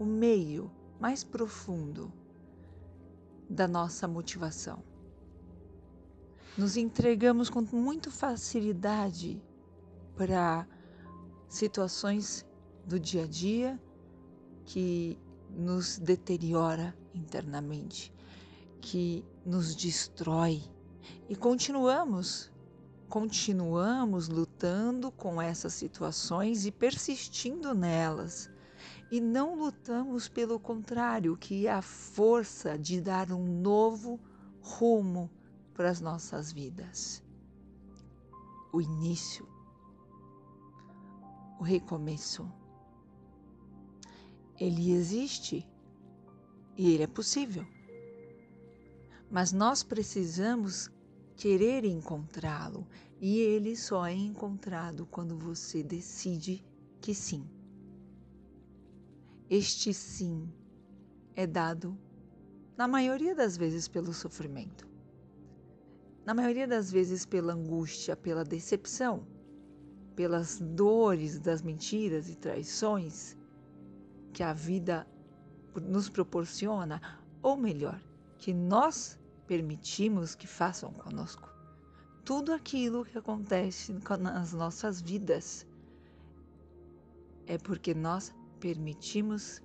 o 0.00 0.04
meio 0.04 0.68
mais 0.98 1.22
profundo 1.22 2.12
da 3.48 3.68
nossa 3.68 4.08
motivação. 4.08 4.82
Nos 6.58 6.76
entregamos 6.76 7.48
com 7.48 7.60
muita 7.60 8.10
facilidade 8.10 9.40
para 10.16 10.66
situações 11.48 12.44
do 12.84 12.98
dia 12.98 13.22
a 13.22 13.28
dia 13.28 13.80
que 14.64 15.16
nos 15.56 15.98
deteriora 15.98 16.96
internamente, 17.14 18.12
que 18.80 19.24
nos 19.44 19.74
destrói. 19.74 20.62
E 21.28 21.36
continuamos, 21.36 22.50
continuamos 23.08 24.28
lutando 24.28 25.10
com 25.10 25.40
essas 25.40 25.72
situações 25.74 26.66
e 26.66 26.70
persistindo 26.70 27.74
nelas. 27.74 28.50
E 29.10 29.20
não 29.20 29.54
lutamos 29.54 30.28
pelo 30.28 30.58
contrário, 30.58 31.36
que 31.36 31.66
é 31.66 31.72
a 31.72 31.82
força 31.82 32.78
de 32.78 33.00
dar 33.00 33.30
um 33.30 33.60
novo 33.60 34.18
rumo 34.60 35.30
para 35.74 35.90
as 35.90 36.00
nossas 36.00 36.50
vidas. 36.50 37.22
O 38.72 38.80
início 38.80 39.46
o 41.62 41.64
recomeço. 41.64 42.61
Ele 44.62 44.92
existe 44.92 45.66
e 46.78 46.92
ele 46.92 47.02
é 47.02 47.06
possível. 47.08 47.66
Mas 49.28 49.52
nós 49.52 49.82
precisamos 49.82 50.88
querer 51.34 51.84
encontrá-lo 51.84 52.86
e 53.20 53.40
ele 53.40 53.74
só 53.74 54.06
é 54.06 54.12
encontrado 54.12 55.04
quando 55.06 55.36
você 55.36 55.82
decide 55.82 56.64
que 57.00 57.12
sim. 57.12 57.44
Este 59.50 59.92
sim 59.92 60.48
é 61.34 61.44
dado, 61.44 61.98
na 62.76 62.86
maioria 62.86 63.34
das 63.34 63.56
vezes, 63.56 63.88
pelo 63.88 64.14
sofrimento, 64.14 64.88
na 66.24 66.34
maioria 66.34 66.68
das 66.68 66.88
vezes, 66.88 67.26
pela 67.26 67.52
angústia, 67.52 68.16
pela 68.16 68.44
decepção 68.44 69.26
pelas 70.14 70.60
dores 70.60 71.40
das 71.40 71.62
mentiras 71.62 72.28
e 72.28 72.36
traições 72.36 73.36
que 74.32 74.42
a 74.42 74.52
vida 74.52 75.06
nos 75.80 76.08
proporciona, 76.08 77.00
ou 77.42 77.56
melhor, 77.56 78.00
que 78.38 78.52
nós 78.52 79.18
permitimos 79.46 80.34
que 80.34 80.46
façam 80.46 80.92
conosco. 80.92 81.48
Tudo 82.24 82.52
aquilo 82.52 83.04
que 83.04 83.18
acontece 83.18 83.92
nas 84.20 84.52
nossas 84.52 85.00
vidas 85.00 85.66
é 87.46 87.58
porque 87.58 87.94
nós 87.94 88.34
permitimos 88.60 89.60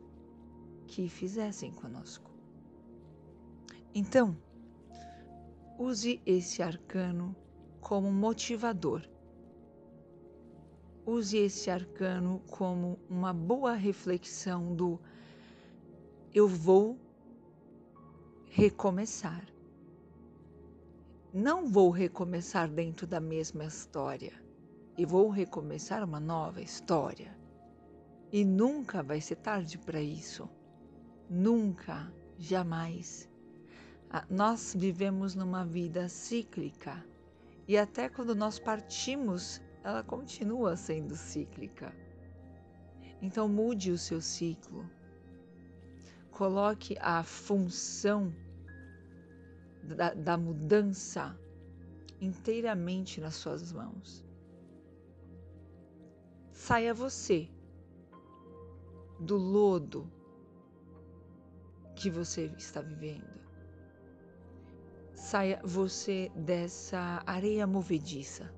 que 0.87 1.07
fizessem 1.07 1.71
conosco. 1.71 2.31
Então, 3.93 4.35
use 5.77 6.21
esse 6.25 6.63
arcano 6.63 7.35
como 7.79 8.11
motivador 8.11 9.07
use 11.07 11.37
esse 11.37 11.69
arcano 11.69 12.41
como 12.51 12.99
uma 13.09 13.33
boa 13.33 13.73
reflexão 13.73 14.75
do 14.75 14.99
eu 16.33 16.47
vou 16.47 16.99
recomeçar. 18.49 19.47
Não 21.33 21.65
vou 21.65 21.89
recomeçar 21.89 22.69
dentro 22.69 23.07
da 23.07 23.21
mesma 23.21 23.63
história. 23.63 24.33
E 24.97 25.05
vou 25.05 25.29
recomeçar 25.29 26.03
uma 26.03 26.19
nova 26.19 26.61
história. 26.61 27.37
E 28.31 28.43
nunca 28.43 29.01
vai 29.01 29.21
ser 29.21 29.37
tarde 29.37 29.77
para 29.77 30.01
isso. 30.01 30.49
Nunca, 31.29 32.11
jamais. 32.37 33.29
Ah, 34.09 34.25
nós 34.29 34.75
vivemos 34.77 35.35
numa 35.35 35.63
vida 35.63 36.09
cíclica. 36.09 37.05
E 37.67 37.77
até 37.77 38.09
quando 38.09 38.35
nós 38.35 38.59
partimos 38.59 39.61
ela 39.87 40.03
continua 40.03 40.75
sendo 40.75 41.15
cíclica. 41.15 41.95
Então 43.21 43.47
mude 43.47 43.89
o 43.89 43.97
seu 43.97 44.19
ciclo. 44.19 44.85
Coloque 46.29 46.97
a 46.99 47.23
função 47.23 48.35
da, 49.81 50.13
da 50.13 50.37
mudança 50.37 51.39
inteiramente 52.19 53.21
nas 53.21 53.35
suas 53.35 53.71
mãos. 53.71 54.25
Saia 56.51 56.93
você 56.93 57.49
do 59.21 59.37
lodo 59.37 60.11
que 61.95 62.09
você 62.09 62.51
está 62.57 62.81
vivendo. 62.81 63.39
Saia 65.15 65.61
você 65.63 66.29
dessa 66.35 67.23
areia 67.25 67.65
movediça 67.65 68.56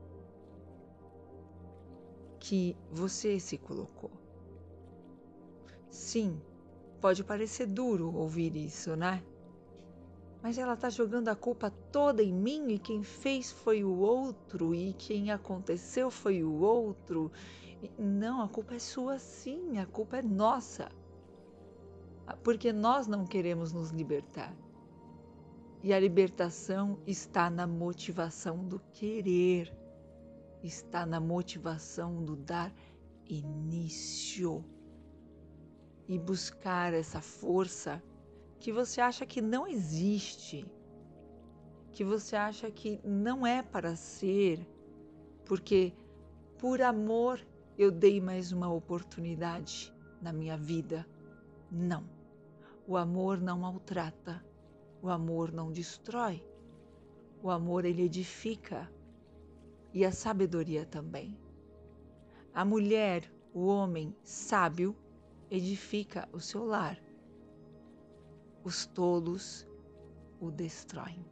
que 2.40 2.76
você 2.92 3.40
se 3.40 3.58
colocou. 3.58 4.12
Sim, 5.90 6.40
pode 7.02 7.24
parecer 7.24 7.68
duro 7.68 8.14
ouvir 8.16 8.56
isso, 8.56 8.96
né? 8.96 9.24
Mas 10.42 10.58
ela 10.58 10.74
está 10.74 10.90
jogando 10.90 11.28
a 11.28 11.36
culpa 11.36 11.70
toda 11.92 12.24
em 12.24 12.34
mim 12.34 12.72
e 12.72 12.80
quem 12.80 13.04
fez 13.04 13.52
foi 13.52 13.84
o 13.84 13.98
outro 13.98 14.74
e 14.74 14.94
quem 14.94 15.32
aconteceu 15.32 16.10
foi 16.10 16.44
o 16.44 16.62
outro. 16.62 17.32
Não, 17.98 18.42
a 18.42 18.48
culpa 18.48 18.76
é 18.76 18.80
sua 18.80 19.20
sim, 19.20 19.78
a 19.78 19.86
culpa 19.86 20.18
é 20.18 20.22
nossa. 20.22 20.90
Porque 22.44 22.72
nós 22.72 23.06
não 23.08 23.26
queremos 23.26 23.74
nos 23.74 23.90
libertar. 23.92 24.56
E 25.84 25.94
a 25.94 26.00
libertação 26.00 27.00
está 27.06 27.50
na 27.50 27.66
motivação 27.66 28.66
do 28.66 28.80
querer 28.94 29.74
está 30.64 31.06
na 31.06 31.20
motivação 31.20 32.24
do 32.24 32.36
dar 32.36 32.74
início 33.26 34.64
e 36.08 36.18
buscar 36.18 36.94
essa 36.94 37.22
força 37.22 38.02
que 38.60 38.72
você 38.72 39.00
acha 39.00 39.26
que 39.26 39.42
não 39.42 39.68
existe, 39.68 40.66
que 41.92 42.04
você 42.04 42.36
acha 42.36 42.70
que 42.70 43.00
não 43.04 43.46
é 43.46 43.62
para 43.62 43.96
ser, 43.96 44.68
porque 45.46 45.94
por 46.58 46.82
amor 46.82 47.40
eu 47.78 47.90
dei 47.90 48.20
mais 48.20 48.52
uma 48.52 48.72
oportunidade 48.72 49.94
na 50.22 50.34
minha 50.34 50.58
vida. 50.58 51.08
Não. 51.72 52.04
O 52.86 52.98
amor 52.98 53.40
não 53.40 53.60
maltrata, 53.60 54.44
o 55.02 55.10
amor 55.10 55.52
não 55.52 55.72
destrói. 55.72 56.44
O 57.42 57.50
amor 57.50 57.86
ele 57.86 58.02
edifica, 58.02 58.92
e 59.94 60.06
a 60.06 60.12
sabedoria 60.12 60.86
também. 60.86 61.38
A 62.54 62.64
mulher, 62.64 63.32
o 63.54 63.68
homem 63.68 64.16
sábio, 64.24 64.96
edifica 65.50 66.28
o 66.32 66.40
seu 66.40 66.66
lar. 66.66 67.00
Os 68.64 68.86
tolos 68.86 69.68
o 70.40 70.52
destroem. 70.52 71.26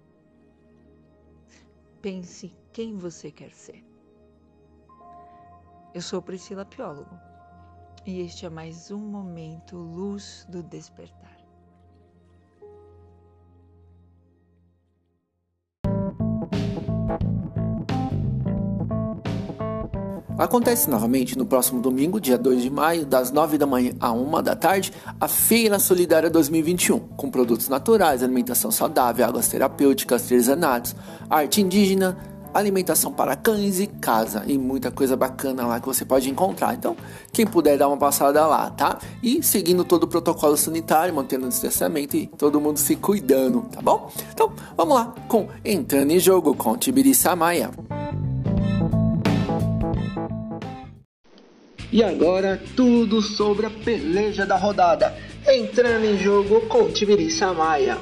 Pense 2.02 2.56
quem 2.72 2.98
você 2.98 3.32
quer 3.32 3.52
ser. 3.52 3.84
Eu 5.94 6.02
sou 6.02 6.22
Priscila 6.22 6.66
Piólogo 6.66 7.18
e 8.06 8.22
este 8.22 8.46
é 8.46 8.50
mais 8.50 8.92
um 8.92 9.00
momento 9.00 9.78
Luz 9.78 10.46
do 10.50 10.62
Despertar. 10.64 11.37
Acontece 20.38 20.88
novamente 20.88 21.36
no 21.36 21.48
próximo 21.48 21.82
domingo, 21.82 22.22
dia 22.22 22.38
2 22.38 22.62
de 22.62 22.70
maio, 22.70 23.08
das 23.08 23.32
9 23.32 23.58
da 23.58 23.66
manhã 23.66 23.94
a 24.00 24.12
1 24.12 24.44
da 24.44 24.56
tarde, 24.56 24.94
a 25.20 25.28
Feira 25.28 25.80
Solidária 25.80 26.30
2021, 26.30 27.00
com 27.00 27.32
produtos 27.32 27.68
naturais, 27.68 28.22
alimentação 28.22 28.70
saudável, 28.70 29.26
águas 29.26 29.48
terapêuticas, 29.48 30.22
artesanatos, 30.22 30.96
arte 31.28 31.60
indígena, 31.60 32.16
alimentação 32.54 33.12
para 33.12 33.36
cães 33.36 33.80
e 33.80 33.88
casa 33.88 34.44
e 34.46 34.60
muita 34.60 34.92
coisa 34.92 35.18
bacana 35.18 35.66
lá 35.66 35.80
que 35.80 35.88
você 35.88 36.06
pode 36.06 36.30
encontrar. 36.30 36.76
Então, 36.76 36.96
quem 37.34 37.48
puder 37.48 37.76
dar 37.76 37.88
uma 37.88 37.98
passada 37.98 38.46
lá, 38.46 38.70
tá? 38.70 39.00
E 39.24 39.42
seguindo 39.42 39.84
todo 39.84 40.04
o 40.04 40.08
protocolo 40.08 40.56
sanitário, 40.56 41.16
mantendo 41.16 41.48
o 41.48 41.50
distanciamento 41.50 42.16
e 42.16 42.28
todo 42.28 42.62
mundo 42.62 42.78
se 42.78 42.96
cuidando, 42.96 43.62
tá 43.72 43.82
bom? 43.82 44.12
Então, 44.32 44.54
vamos 44.76 44.94
lá 44.94 45.16
com 45.28 45.48
Entrando 45.66 46.12
em 46.12 46.20
Jogo 46.20 46.54
com 46.54 46.78
Tibiriça 46.78 47.36
Maia. 47.36 47.72
E 51.92 52.04
agora 52.04 52.62
tudo 52.76 53.22
sobre 53.22 53.66
a 53.66 53.70
peleja 53.70 54.46
da 54.46 54.58
rodada. 54.58 55.16
Entrando 55.48 56.06
em 56.06 56.18
jogo 56.18 56.62
com 56.62 56.92
Tibiriça 56.92 57.54
Maia. 57.54 57.98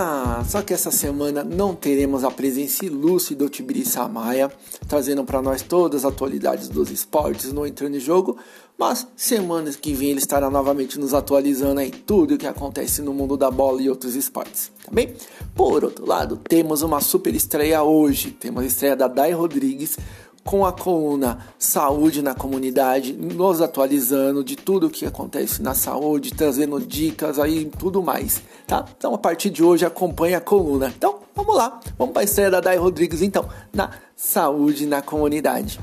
Ah, 0.00 0.44
só 0.48 0.62
que 0.62 0.72
essa 0.72 0.92
semana 0.92 1.42
não 1.42 1.74
teremos 1.74 2.22
a 2.22 2.30
presença 2.30 2.84
ilustre 2.84 3.34
do 3.34 3.48
Tibiriça 3.48 4.06
Maia, 4.06 4.48
trazendo 4.86 5.24
para 5.24 5.42
nós 5.42 5.60
todas 5.60 6.04
as 6.04 6.12
atualidades 6.12 6.68
dos 6.68 6.88
esportes 6.88 7.52
no 7.52 7.66
Entrando 7.66 7.96
em 7.96 7.98
Jogo, 8.00 8.36
mas 8.78 9.08
semanas 9.16 9.74
que 9.74 9.92
vem 9.94 10.10
ele 10.10 10.20
estará 10.20 10.48
novamente 10.48 11.00
nos 11.00 11.12
atualizando 11.12 11.80
aí 11.80 11.90
tudo 11.90 12.34
o 12.34 12.38
que 12.38 12.46
acontece 12.46 13.02
no 13.02 13.12
mundo 13.12 13.36
da 13.36 13.50
bola 13.50 13.82
e 13.82 13.90
outros 13.90 14.14
esportes, 14.14 14.70
tá 14.84 14.92
bem? 14.92 15.14
Por 15.52 15.82
outro 15.82 16.06
lado, 16.06 16.36
temos 16.48 16.82
uma 16.82 17.00
super 17.00 17.34
estreia 17.34 17.82
hoje, 17.82 18.30
temos 18.30 18.62
a 18.62 18.66
estreia 18.66 18.94
da 18.94 19.08
Dai 19.08 19.32
Rodrigues 19.32 19.98
com 20.48 20.64
a 20.64 20.72
coluna 20.72 21.40
Saúde 21.58 22.22
na 22.22 22.34
Comunidade, 22.34 23.12
nos 23.12 23.60
atualizando 23.60 24.42
de 24.42 24.56
tudo 24.56 24.86
o 24.86 24.90
que 24.90 25.04
acontece 25.04 25.60
na 25.60 25.74
saúde, 25.74 26.32
trazendo 26.32 26.80
dicas 26.80 27.38
aí 27.38 27.58
e 27.58 27.64
tudo 27.66 28.02
mais, 28.02 28.42
tá? 28.66 28.82
Então 28.96 29.12
a 29.12 29.18
partir 29.18 29.50
de 29.50 29.62
hoje 29.62 29.84
acompanhe 29.84 30.34
a 30.34 30.40
coluna. 30.40 30.90
Então 30.96 31.16
vamos 31.36 31.54
lá, 31.54 31.78
vamos 31.98 32.14
para 32.14 32.22
a 32.22 32.24
estreia 32.24 32.50
da 32.50 32.60
Dai 32.60 32.78
Rodrigues 32.78 33.20
então, 33.20 33.46
na 33.74 33.90
Saúde 34.16 34.86
na 34.86 35.02
Comunidade. 35.02 35.78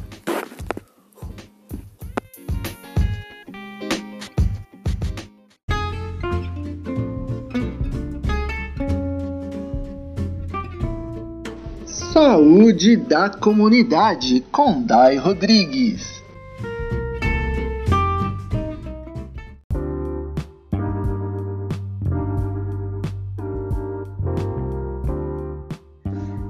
Saúde 12.16 12.96
da 12.96 13.30
Comunidade 13.30 14.40
com 14.50 14.82
Dai 14.82 15.18
Rodrigues. 15.18 16.24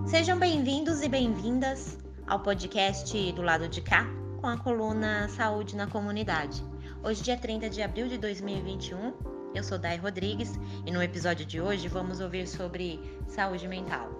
Sejam 0.05 0.37
bem-vindos 0.37 1.01
e 1.01 1.09
bem-vindas 1.09 1.97
ao 2.27 2.41
podcast 2.41 3.31
do 3.31 3.41
lado 3.41 3.67
de 3.67 3.81
cá 3.81 4.05
com 4.39 4.45
a 4.45 4.57
coluna 4.59 5.27
Saúde 5.29 5.75
na 5.75 5.87
Comunidade. 5.87 6.63
Hoje, 7.03 7.23
dia 7.23 7.37
30 7.37 7.71
de 7.71 7.81
abril 7.81 8.07
de 8.07 8.19
2021, 8.19 9.13
eu 9.55 9.63
sou 9.63 9.79
Dai 9.79 9.97
Rodrigues 9.97 10.59
e 10.85 10.91
no 10.91 11.01
episódio 11.01 11.43
de 11.43 11.59
hoje 11.59 11.87
vamos 11.87 12.19
ouvir 12.19 12.47
sobre 12.47 12.99
saúde 13.27 13.67
mental. 13.67 14.11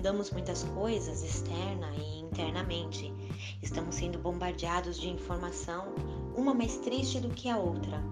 Mudamos 0.00 0.30
muitas 0.30 0.62
coisas 0.62 1.22
externa 1.22 1.92
e 1.94 2.20
internamente. 2.20 3.12
Estamos 3.60 3.96
sendo 3.96 4.18
bombardeados 4.18 4.98
de 4.98 5.10
informação, 5.10 5.92
uma 6.34 6.54
mais 6.54 6.78
triste 6.78 7.20
do 7.20 7.28
que 7.28 7.50
a 7.50 7.58
outra. 7.58 8.02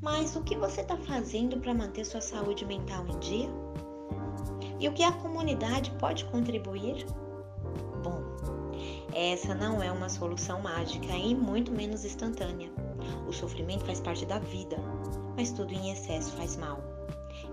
Mas 0.00 0.34
o 0.36 0.42
que 0.42 0.56
você 0.56 0.80
está 0.80 0.96
fazendo 0.96 1.58
para 1.58 1.74
manter 1.74 2.06
sua 2.06 2.22
saúde 2.22 2.64
mental 2.64 3.06
em 3.06 3.18
dia? 3.18 3.50
E 4.80 4.88
o 4.88 4.94
que 4.94 5.02
a 5.02 5.12
comunidade 5.12 5.90
pode 6.00 6.24
contribuir? 6.24 7.04
Bom, 8.02 8.22
essa 9.12 9.54
não 9.54 9.82
é 9.82 9.92
uma 9.92 10.08
solução 10.08 10.62
mágica 10.62 11.12
e 11.12 11.34
muito 11.34 11.70
menos 11.72 12.06
instantânea. 12.06 12.72
O 13.28 13.34
sofrimento 13.34 13.84
faz 13.84 14.00
parte 14.00 14.24
da 14.24 14.38
vida, 14.38 14.78
mas 15.36 15.52
tudo 15.52 15.74
em 15.74 15.92
excesso 15.92 16.32
faz 16.38 16.56
mal. 16.56 16.82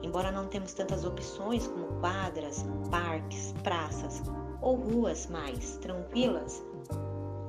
Embora 0.01 0.31
não 0.31 0.47
temos 0.47 0.73
tantas 0.73 1.03
opções 1.03 1.67
como 1.67 1.99
quadras, 1.99 2.65
parques, 2.89 3.53
praças 3.63 4.21
ou 4.61 4.75
ruas 4.75 5.27
mais 5.27 5.77
tranquilas, 5.77 6.63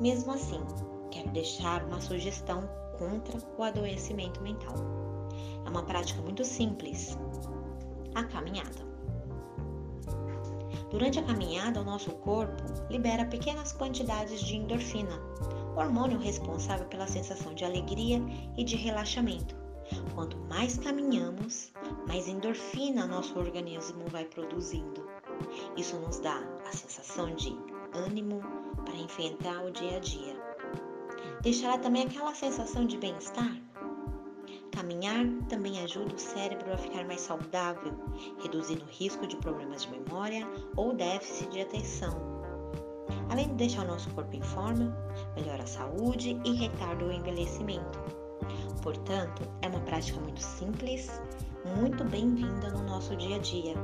mesmo 0.00 0.32
assim, 0.32 0.60
quero 1.10 1.30
deixar 1.30 1.84
uma 1.84 2.00
sugestão 2.00 2.68
contra 2.98 3.38
o 3.58 3.62
adoecimento 3.62 4.40
mental. 4.42 4.74
É 5.64 5.70
uma 5.70 5.82
prática 5.82 6.20
muito 6.22 6.44
simples: 6.44 7.18
a 8.14 8.24
caminhada. 8.24 8.90
Durante 10.90 11.20
a 11.20 11.22
caminhada, 11.22 11.80
o 11.80 11.84
nosso 11.84 12.10
corpo 12.10 12.62
libera 12.90 13.24
pequenas 13.24 13.72
quantidades 13.72 14.40
de 14.40 14.56
endorfina, 14.56 15.20
hormônio 15.76 16.18
responsável 16.18 16.86
pela 16.86 17.06
sensação 17.06 17.54
de 17.54 17.64
alegria 17.64 18.20
e 18.56 18.64
de 18.64 18.74
relaxamento. 18.74 19.54
Quanto 20.14 20.36
mais 20.36 20.76
caminhamos, 20.76 21.72
mais 22.06 22.28
endorfina 22.28 23.06
nosso 23.06 23.38
organismo 23.38 24.04
vai 24.08 24.24
produzindo. 24.24 25.08
Isso 25.76 25.96
nos 25.96 26.18
dá 26.20 26.42
a 26.68 26.72
sensação 26.72 27.34
de 27.34 27.56
ânimo 27.92 28.40
para 28.84 28.96
enfrentar 28.96 29.64
o 29.64 29.70
dia 29.70 29.96
a 29.96 30.00
dia. 30.00 30.36
Deixará 31.42 31.78
também 31.78 32.04
aquela 32.04 32.34
sensação 32.34 32.84
de 32.84 32.98
bem-estar? 32.98 33.56
Caminhar 34.72 35.26
também 35.48 35.82
ajuda 35.82 36.14
o 36.14 36.18
cérebro 36.18 36.72
a 36.72 36.76
ficar 36.76 37.04
mais 37.04 37.20
saudável, 37.20 37.92
reduzindo 38.42 38.84
o 38.84 38.88
risco 38.88 39.26
de 39.26 39.36
problemas 39.36 39.82
de 39.82 39.90
memória 39.90 40.46
ou 40.76 40.94
déficit 40.94 41.50
de 41.50 41.60
atenção. 41.62 42.30
Além 43.30 43.48
de 43.48 43.54
deixar 43.54 43.84
o 43.84 43.88
nosso 43.88 44.10
corpo 44.10 44.34
em 44.34 44.42
forma, 44.42 44.96
melhora 45.36 45.62
a 45.62 45.66
saúde 45.66 46.40
e 46.44 46.52
retarda 46.52 47.04
o 47.04 47.12
envelhecimento. 47.12 47.98
Portanto, 48.82 49.42
é 49.62 49.68
uma 49.68 49.80
prática 49.80 50.20
muito 50.20 50.40
simples, 50.40 51.10
muito 51.64 52.04
bem-vinda 52.04 52.70
no 52.70 52.82
nosso 52.82 53.14
dia 53.16 53.36
a 53.36 53.38
dia. 53.38 53.74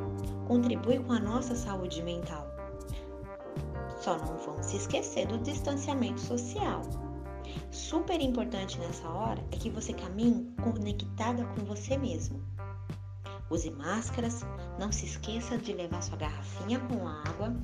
Contribui 0.46 0.98
com 1.00 1.12
a 1.12 1.20
nossa 1.20 1.54
saúde 1.54 2.02
mental. 2.02 2.46
Só 4.00 4.16
não 4.18 4.36
vamos 4.38 4.66
se 4.66 4.76
esquecer 4.76 5.26
do 5.26 5.38
distanciamento 5.38 6.20
social. 6.20 6.82
Super 7.70 8.20
importante 8.20 8.78
nessa 8.78 9.08
hora 9.08 9.42
é 9.52 9.56
que 9.56 9.70
você 9.70 9.92
caminhe 9.92 10.52
conectada 10.62 11.44
com 11.44 11.64
você 11.64 11.96
mesmo. 11.96 12.42
Use 13.50 13.70
máscaras, 13.70 14.44
não 14.78 14.90
se 14.90 15.06
esqueça 15.06 15.56
de 15.58 15.72
levar 15.72 16.02
sua 16.02 16.16
garrafinha 16.16 16.80
com 16.80 17.06
água. 17.06 17.54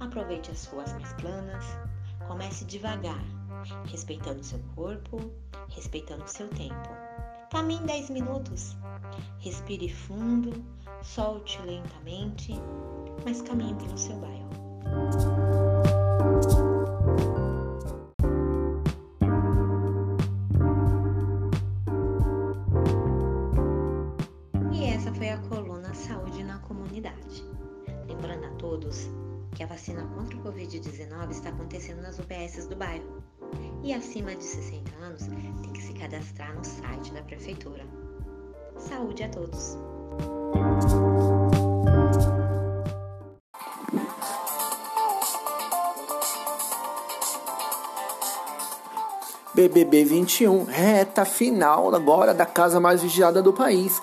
Aproveite 0.00 0.50
as 0.50 0.66
ruas 0.66 0.92
mais 0.94 1.12
planas. 1.14 1.64
Comece 2.26 2.64
devagar, 2.64 3.24
respeitando 3.86 4.42
seu 4.44 4.58
corpo, 4.74 5.18
respeitando 5.68 6.28
seu 6.28 6.48
tempo. 6.48 6.88
Caminhe 7.50 7.80
10 7.80 8.10
minutos. 8.10 8.76
Respire 9.40 9.88
fundo, 9.88 10.52
solte 11.02 11.60
lentamente, 11.62 12.52
mas 13.24 13.42
caminhe 13.42 13.74
pelo 13.74 13.96
seu 13.96 14.16
bairro. 14.16 15.37
BBB 49.68 50.04
21, 50.04 50.64
reta 50.64 51.24
final 51.26 51.94
agora 51.94 52.32
da 52.32 52.46
casa 52.46 52.80
mais 52.80 53.02
vigiada 53.02 53.42
do 53.42 53.52
país. 53.52 54.00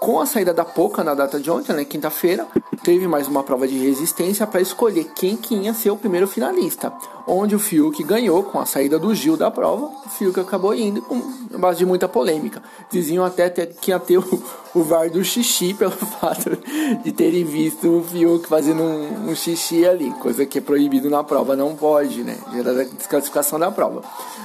Com 0.00 0.20
a 0.20 0.26
saída 0.26 0.52
da 0.52 0.64
Poca 0.64 1.04
na 1.04 1.14
data 1.14 1.38
de 1.38 1.50
ontem, 1.50 1.72
né, 1.72 1.84
quinta-feira, 1.84 2.46
teve 2.84 3.08
mais 3.08 3.26
uma 3.26 3.42
prova 3.42 3.66
de 3.66 3.78
resistência 3.78 4.46
para 4.46 4.60
escolher 4.60 5.04
quem 5.14 5.38
que 5.38 5.54
ia 5.54 5.72
ser 5.72 5.90
o 5.90 5.96
primeiro 5.96 6.28
finalista. 6.28 6.92
Onde 7.26 7.56
o 7.56 7.58
Fiuk 7.58 8.04
ganhou 8.04 8.42
com 8.42 8.60
a 8.60 8.66
saída 8.66 8.98
do 8.98 9.14
Gil 9.14 9.38
da 9.38 9.50
prova, 9.50 9.86
o 10.04 10.10
Fiuk 10.10 10.38
acabou 10.38 10.74
indo 10.74 11.00
com 11.00 11.18
base 11.58 11.78
de 11.78 11.86
muita 11.86 12.06
polêmica. 12.06 12.62
Diziam 12.90 13.24
até 13.24 13.48
que 13.48 13.90
ia 13.90 13.98
ter 13.98 14.18
o, 14.18 14.42
o 14.74 14.82
VAR 14.82 15.08
do 15.08 15.24
xixi 15.24 15.72
pelo 15.72 15.92
fato 16.20 16.58
de 17.02 17.10
terem 17.10 17.42
visto 17.42 17.88
o 17.88 18.04
Fiuk 18.04 18.46
fazendo 18.46 18.82
um, 18.82 19.30
um 19.30 19.34
xixi 19.34 19.86
ali, 19.86 20.10
coisa 20.20 20.44
que 20.44 20.58
é 20.58 20.60
proibido 20.60 21.08
na 21.08 21.24
prova, 21.24 21.56
não 21.56 21.74
pode, 21.74 22.22
né? 22.22 22.36
Gera 22.52 22.84
desclassificação 22.84 23.58
da 23.58 23.70
prova. 23.70 24.02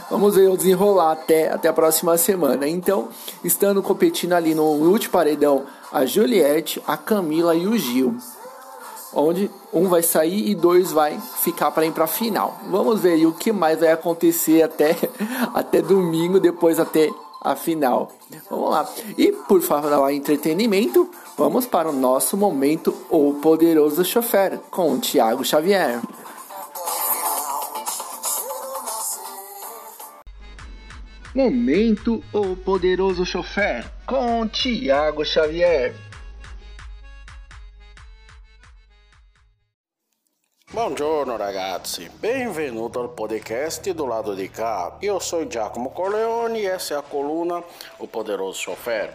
Vamos 0.09 0.35
ver 0.35 0.49
o 0.49 0.55
desenrolar 0.55 1.11
até, 1.11 1.51
até 1.51 1.67
a 1.67 1.73
próxima 1.73 2.17
semana. 2.17 2.65
Então, 2.65 3.09
estando 3.43 3.83
competindo 3.83 4.31
ali 4.31 4.55
no 4.55 4.63
último 4.63 5.11
paredão, 5.11 5.65
a 5.91 6.05
Juliette, 6.05 6.81
a 6.87 6.97
Camila 6.97 7.55
e 7.55 7.67
o 7.67 7.77
Gil. 7.77 8.15
Onde 9.13 9.49
um 9.73 9.87
vai 9.87 10.03
sair 10.03 10.49
e 10.49 10.55
dois 10.55 10.91
vai 10.91 11.19
ficar 11.19 11.71
para 11.71 11.85
ir 11.85 11.91
para 11.91 12.03
a 12.03 12.07
final. 12.07 12.59
Vamos 12.69 12.99
ver 12.99 13.25
o 13.25 13.33
que 13.33 13.51
mais 13.51 13.79
vai 13.79 13.91
acontecer 13.91 14.61
até, 14.61 14.95
até 15.53 15.81
domingo, 15.81 16.39
depois 16.39 16.79
até 16.79 17.09
a 17.41 17.55
final. 17.55 18.11
Vamos 18.49 18.69
lá. 18.69 18.87
E 19.17 19.31
por 19.31 19.61
falar 19.61 20.11
em 20.11 20.17
entretenimento, 20.17 21.09
vamos 21.37 21.65
para 21.65 21.89
o 21.89 21.93
nosso 21.93 22.37
momento 22.37 22.93
O 23.09 23.35
Poderoso 23.35 24.03
Chofer 24.05 24.59
com 24.69 24.93
o 24.93 24.99
Thiago 24.99 25.43
Xavier. 25.43 25.99
Momento 31.35 32.23
O 32.33 32.55
Poderoso 32.55 33.23
Chofer 33.23 33.85
com 34.07 34.47
Tiago 34.47 35.23
Xavier. 35.23 35.93
Buongiorno 40.71 41.37
ragazzi, 41.37 42.09
benvenuto 42.19 42.99
al 42.99 43.09
podcast 43.09 43.93
do 43.93 44.07
lado 44.07 44.35
de 44.35 44.49
cá. 44.49 44.97
Eu 45.03 45.19
sou 45.19 45.47
Giacomo 45.47 45.91
Corleone 45.91 46.61
e 46.61 46.65
essa 46.65 46.95
é 46.95 46.97
a 46.97 47.03
coluna 47.03 47.63
O 47.99 48.07
Poderoso 48.07 48.59
Chofer. 48.59 49.13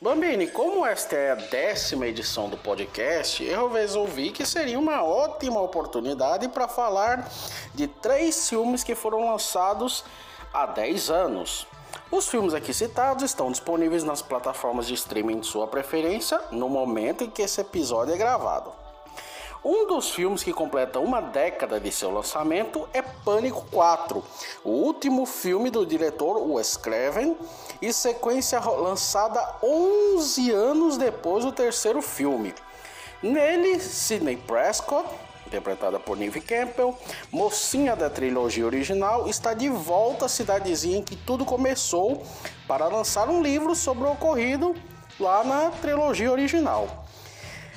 Bambini, 0.00 0.46
como 0.46 0.86
esta 0.86 1.16
é 1.16 1.32
a 1.32 1.34
décima 1.34 2.06
edição 2.06 2.48
do 2.48 2.56
podcast, 2.56 3.42
eu 3.42 3.72
resolvi 3.72 4.30
que 4.30 4.46
seria 4.46 4.78
uma 4.78 5.02
ótima 5.02 5.60
oportunidade 5.60 6.46
para 6.46 6.68
falar 6.68 7.28
de 7.74 7.88
três 7.88 8.48
filmes 8.48 8.84
que 8.84 8.94
foram 8.94 9.28
lançados 9.28 10.04
há 10.52 10.66
10 10.66 11.10
anos. 11.10 11.66
Os 12.10 12.28
filmes 12.28 12.54
aqui 12.54 12.72
citados 12.72 13.24
estão 13.24 13.50
disponíveis 13.50 14.04
nas 14.04 14.22
plataformas 14.22 14.86
de 14.86 14.94
streaming 14.94 15.40
de 15.40 15.46
sua 15.46 15.66
preferência 15.66 16.40
no 16.52 16.68
momento 16.68 17.24
em 17.24 17.30
que 17.30 17.42
esse 17.42 17.60
episódio 17.60 18.14
é 18.14 18.16
gravado. 18.16 18.72
Um 19.64 19.88
dos 19.88 20.10
filmes 20.10 20.44
que 20.44 20.52
completa 20.52 21.00
uma 21.00 21.20
década 21.20 21.80
de 21.80 21.90
seu 21.90 22.12
lançamento 22.12 22.88
é 22.92 23.02
Pânico 23.02 23.66
4, 23.72 24.22
o 24.62 24.70
último 24.70 25.26
filme 25.26 25.70
do 25.70 25.84
diretor 25.84 26.36
Wes 26.36 26.76
Craven 26.76 27.36
e 27.82 27.92
sequência 27.92 28.60
lançada 28.60 29.56
11 29.60 30.52
anos 30.52 30.96
depois 30.96 31.44
do 31.44 31.50
terceiro 31.50 32.00
filme. 32.00 32.54
Nele, 33.20 33.80
Sidney 33.80 34.36
Prescott 34.36 35.08
interpretada 35.46 35.98
por 35.98 36.16
Neve 36.16 36.40
Campbell, 36.40 36.96
mocinha 37.30 37.94
da 37.94 38.10
trilogia 38.10 38.66
original, 38.66 39.28
está 39.28 39.54
de 39.54 39.68
volta 39.68 40.26
à 40.26 40.28
cidadezinha 40.28 40.98
em 40.98 41.02
que 41.02 41.16
tudo 41.16 41.44
começou 41.44 42.22
para 42.66 42.88
lançar 42.88 43.28
um 43.28 43.42
livro 43.42 43.74
sobre 43.74 44.04
o 44.04 44.12
ocorrido 44.12 44.74
lá 45.18 45.44
na 45.44 45.70
trilogia 45.70 46.30
original. 46.30 47.04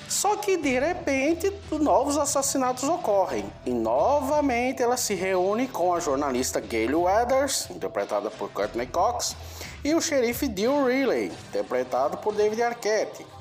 Só 0.09 0.35
que 0.37 0.57
de 0.57 0.79
repente 0.79 1.53
novos 1.71 2.17
assassinatos 2.17 2.83
ocorrem 2.83 3.45
e 3.63 3.69
novamente 3.69 4.81
ela 4.81 4.97
se 4.97 5.13
reúne 5.13 5.67
com 5.67 5.93
a 5.93 5.99
jornalista 5.99 6.59
Gayle 6.59 6.95
Weathers, 6.95 7.69
interpretada 7.69 8.31
por 8.31 8.49
Courtney 8.49 8.87
Cox, 8.87 9.35
e 9.83 9.93
o 9.93 10.01
xerife 10.01 10.47
Dill 10.47 10.85
Riley, 10.85 11.31
interpretado 11.49 12.17
por 12.17 12.33
David 12.33 12.63
Arquette. 12.63 13.38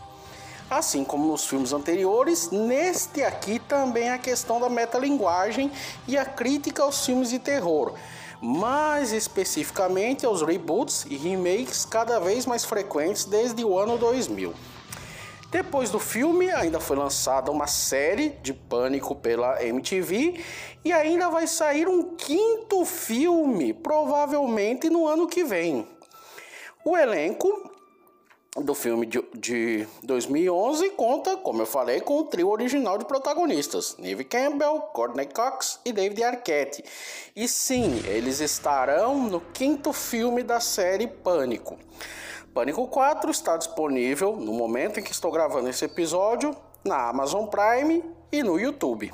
Assim 0.71 1.03
como 1.03 1.27
nos 1.27 1.47
filmes 1.47 1.73
anteriores, 1.73 2.51
neste 2.51 3.23
aqui 3.23 3.59
também 3.59 4.11
a 4.11 4.19
questão 4.19 4.61
da 4.61 4.69
metalinguagem 4.69 5.73
e 6.07 6.19
a 6.19 6.27
crítica 6.27 6.83
aos 6.83 7.07
filmes 7.07 7.31
de 7.31 7.39
terror, 7.39 7.95
mais 8.43 9.13
especificamente 9.13 10.27
aos 10.27 10.43
reboots 10.43 11.07
e 11.09 11.17
remakes 11.17 11.87
cada 11.87 12.21
vez 12.21 12.45
mais 12.45 12.67
frequentes 12.67 13.25
desde 13.25 13.65
o 13.65 13.79
ano 13.79 13.97
2000. 13.97 14.53
Depois 15.51 15.89
do 15.89 15.99
filme, 15.99 16.51
ainda 16.51 16.79
foi 16.79 16.99
lançada 16.99 17.51
uma 17.51 17.67
série 17.67 18.37
de 18.43 18.53
Pânico 18.53 19.15
pela 19.15 19.65
MTV 19.65 20.45
e 20.85 20.93
ainda 20.93 21.31
vai 21.31 21.47
sair 21.47 21.89
um 21.89 22.15
quinto 22.15 22.85
filme, 22.85 23.73
provavelmente 23.73 24.91
no 24.91 25.09
ano 25.09 25.27
que 25.27 25.45
vem. 25.45 25.89
O 26.85 26.95
elenco 26.95 27.78
do 28.63 28.75
filme 28.75 29.07
de, 29.07 29.23
de 29.35 29.87
2011 30.03 30.91
conta, 30.91 31.37
como 31.37 31.63
eu 31.63 31.67
falei, 31.67 32.01
com 32.01 32.19
o 32.19 32.25
trio 32.25 32.49
original 32.49 32.99
de 32.99 33.05
protagonistas: 33.05 33.97
Neve 33.99 34.25
Campbell, 34.25 34.81
Courtney 34.93 35.27
Cox 35.27 35.81
e 35.85 35.93
David 35.93 36.23
Arquette. 36.23 36.85
E 37.35 37.47
sim, 37.49 38.03
eles 38.07 38.41
estarão 38.41 39.29
no 39.29 39.41
quinto 39.41 39.93
filme 39.93 40.43
da 40.43 40.61
série 40.61 41.07
Pânico. 41.07 41.79
Pânico 42.53 42.87
4 42.89 43.31
está 43.31 43.57
disponível 43.57 44.37
no 44.37 44.53
momento 44.53 44.99
em 44.99 45.03
que 45.03 45.13
estou 45.13 45.31
gravando 45.31 45.69
esse 45.69 45.85
episódio 45.85 46.57
na 46.85 47.09
Amazon 47.09 47.47
Prime 47.47 48.03
e 48.33 48.43
no 48.43 48.59
YouTube. 48.59 49.13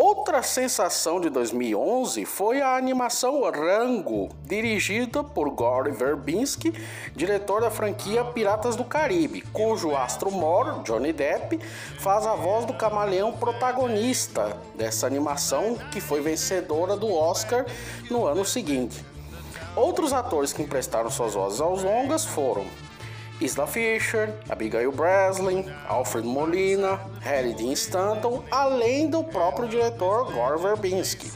Outra 0.00 0.44
sensação 0.44 1.20
de 1.20 1.28
2011 1.28 2.24
foi 2.24 2.62
a 2.62 2.76
animação 2.76 3.42
Rango, 3.50 4.28
dirigida 4.44 5.24
por 5.24 5.50
Gore 5.50 5.90
Verbinski, 5.90 6.72
diretor 7.16 7.62
da 7.62 7.68
franquia 7.68 8.24
Piratas 8.24 8.76
do 8.76 8.84
Caribe, 8.84 9.40
cujo 9.52 9.96
astro 9.96 10.30
mor, 10.30 10.84
Johnny 10.84 11.12
Depp, 11.12 11.58
faz 11.98 12.28
a 12.28 12.36
voz 12.36 12.64
do 12.64 12.74
camaleão 12.74 13.32
protagonista 13.32 14.56
dessa 14.76 15.04
animação 15.04 15.76
que 15.90 16.00
foi 16.00 16.20
vencedora 16.20 16.96
do 16.96 17.12
Oscar 17.12 17.66
no 18.08 18.24
ano 18.24 18.44
seguinte. 18.44 19.04
Outros 19.74 20.12
atores 20.12 20.52
que 20.52 20.62
emprestaram 20.62 21.10
suas 21.10 21.34
vozes 21.34 21.60
aos 21.60 21.82
longas 21.82 22.24
foram 22.24 22.64
Isla 23.40 23.66
Fisher, 23.66 24.34
Abigail 24.48 24.90
Breslin, 24.90 25.64
Alfred 25.86 26.26
Molina, 26.26 26.98
Harry 27.20 27.54
Dean 27.54 27.72
Stanton, 27.72 28.42
além 28.50 29.08
do 29.08 29.22
próprio 29.22 29.68
diretor 29.68 30.32
Gore 30.32 30.60
Verbinski. 30.60 31.30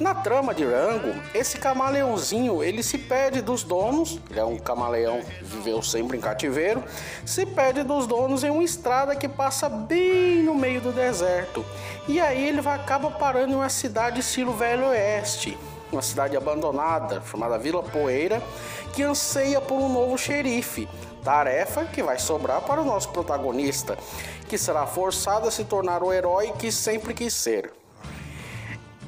Na 0.00 0.14
trama 0.14 0.54
de 0.54 0.64
Rango, 0.64 1.14
esse 1.34 1.58
camaleãozinho 1.58 2.62
ele 2.62 2.82
se 2.82 2.96
perde 2.96 3.42
dos 3.42 3.62
donos, 3.62 4.18
ele 4.30 4.40
é 4.40 4.44
um 4.44 4.56
camaleão 4.56 5.20
viveu 5.42 5.82
sempre 5.82 6.16
em 6.16 6.20
cativeiro, 6.20 6.82
se 7.26 7.44
perde 7.44 7.82
dos 7.82 8.06
donos 8.06 8.42
em 8.42 8.50
uma 8.50 8.64
estrada 8.64 9.14
que 9.14 9.28
passa 9.28 9.68
bem 9.68 10.42
no 10.42 10.54
meio 10.54 10.80
do 10.80 10.92
deserto. 10.92 11.64
E 12.08 12.18
aí 12.18 12.48
ele 12.48 12.66
acaba 12.66 13.10
parando 13.10 13.52
em 13.52 13.56
uma 13.56 13.68
cidade 13.68 14.20
estilo 14.20 14.54
Velho 14.54 14.86
Oeste, 14.86 15.58
uma 15.92 16.02
cidade 16.02 16.36
abandonada 16.36 17.22
chamada 17.30 17.58
Vila 17.58 17.82
Poeira, 17.82 18.42
que 18.94 19.02
anseia 19.02 19.60
por 19.60 19.76
um 19.76 19.88
novo 19.88 20.16
xerife. 20.16 20.88
Tarefa 21.22 21.84
que 21.84 22.02
vai 22.02 22.18
sobrar 22.18 22.62
para 22.62 22.80
o 22.80 22.84
nosso 22.84 23.10
protagonista, 23.10 23.96
que 24.48 24.58
será 24.58 24.86
forçado 24.86 25.46
a 25.46 25.50
se 25.50 25.64
tornar 25.64 26.02
o 26.02 26.12
herói 26.12 26.52
que 26.58 26.72
sempre 26.72 27.14
quis 27.14 27.32
ser. 27.32 27.81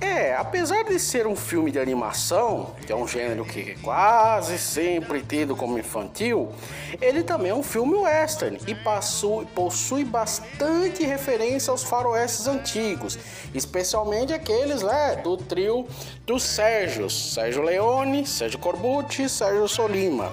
É, 0.00 0.35
apesar 0.35 0.85
de 0.85 0.98
ser 0.98 1.26
um 1.26 1.37
filme 1.37 1.70
de 1.70 1.78
animação, 1.78 2.74
que 2.85 2.92
é 2.92 2.96
um 2.96 3.07
gênero 3.07 3.44
que 3.44 3.76
quase 3.76 4.59
sempre 4.59 5.22
tido 5.22 5.54
como 5.54 5.78
infantil, 5.78 6.52
ele 7.00 7.22
também 7.22 7.50
é 7.50 7.54
um 7.54 7.62
filme 7.62 7.94
western 7.94 8.59
e 8.66 8.74
possui, 8.74 9.46
possui 9.46 10.04
bastante 10.04 11.04
referência 11.04 11.70
aos 11.70 11.85
faroestes 11.85 12.46
antigos, 12.46 13.18
especialmente 13.54 14.33
aqueles 14.33 14.83
né, 14.83 15.16
do 15.22 15.37
trio 15.37 15.87
dos 16.26 16.42
Sérgios, 16.42 17.33
Sérgio 17.33 17.62
Leone, 17.62 18.26
Sérgio 18.26 18.59
Corbucci 18.59 19.22
e 19.22 19.28
Sérgio 19.28 19.68
Solima. 19.68 20.33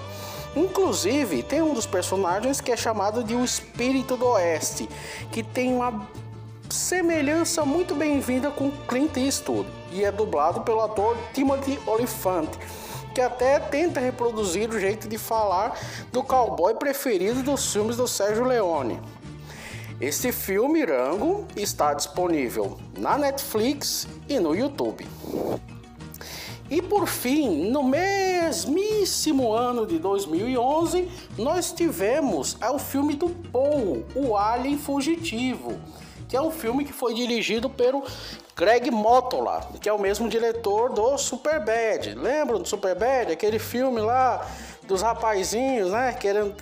Inclusive, 0.56 1.43
tem 1.43 1.62
um 1.62 1.74
dos 1.74 1.86
personagens 1.86 2.60
que 2.60 2.71
é 2.71 2.78
chamado 2.78 3.24
de 3.24 3.34
o 3.34 3.43
Espírito 3.43 4.17
do 4.17 4.28
Oeste, 4.28 4.89
que 5.32 5.41
tem 5.41 5.74
uma 5.74 6.10
semelhança 6.71 7.65
muito 7.65 7.93
bem-vinda 7.93 8.49
com 8.49 8.71
Clint 8.88 9.17
Eastwood 9.17 9.67
e 9.91 10.05
é 10.05 10.12
dublado 10.12 10.62
pelo 10.62 10.81
ator 10.81 11.17
Timothy 11.34 11.77
Olyphant, 11.86 12.49
que 13.13 13.19
até 13.19 13.60
tenta 13.60 13.99
reproduzir 13.99 14.69
o 14.69 14.79
jeito 14.79 15.07
de 15.10 15.17
falar 15.17 15.77
do 16.13 16.23
cowboy 16.23 16.73
preferido 16.75 17.43
dos 17.43 17.73
filmes 17.73 17.97
do 17.97 18.07
Sérgio 18.07 18.45
Leone. 18.45 19.01
Este 19.99 20.31
filme, 20.31 20.86
Rango, 20.86 21.45
está 21.57 21.93
disponível 21.93 22.79
na 22.97 23.17
Netflix 23.17 24.07
e 24.29 24.39
no 24.39 24.55
YouTube. 24.55 25.05
E 26.69 26.81
por 26.81 27.05
fim, 27.05 27.69
no 27.69 27.84
mesmíssimo 27.84 29.51
ano 29.51 29.86
de 29.86 29.99
2011, 29.99 31.12
nós 31.38 31.73
tivemos 31.73 32.57
o 32.62 32.79
filme 32.79 33.13
do 33.13 33.29
Paul, 33.29 34.05
O 34.15 34.38
Alien 34.38 34.77
Fugitivo, 34.77 35.77
que 36.32 36.38
é 36.38 36.41
um 36.41 36.50
filme 36.50 36.86
que 36.86 36.94
foi 36.94 37.13
dirigido 37.13 37.70
pelo 37.70 38.06
Greg 38.56 38.89
Motola, 38.89 39.70
que 39.82 39.89
é 39.89 39.91
o 39.91 40.00
mesmo 40.00 40.30
diretor 40.30 40.94
do 40.94 41.17
Superbad. 41.17 42.15
Lembram 42.15 42.62
do 42.62 42.65
Superbad? 42.70 43.34
Aquele 43.34 43.60
filme 43.60 44.00
lá 44.00 44.48
dos 44.88 45.02
rapazinhos, 45.02 45.91
né? 45.91 46.13
Querendo, 46.13 46.56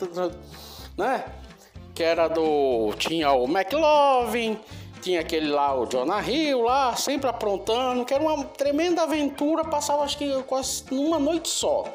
né? 0.98 1.24
Que 1.94 2.02
era 2.02 2.28
do 2.28 2.96
tinha 2.98 3.32
o 3.32 3.46
McLovin, 3.46 4.60
tinha 5.04 5.20
aquele 5.20 5.50
lá, 5.50 5.80
o 5.80 5.86
Jonah 5.86 6.28
Hill 6.28 6.64
lá, 6.64 6.96
sempre 6.96 7.30
aprontando, 7.30 8.04
que 8.06 8.14
era 8.14 8.24
uma 8.24 8.44
tremenda 8.46 9.04
aventura, 9.04 9.64
passava 9.64 10.02
acho 10.02 10.18
que 10.18 10.44
quase 10.48 10.84
numa 10.90 11.20
noite 11.20 11.48
só. 11.48 11.86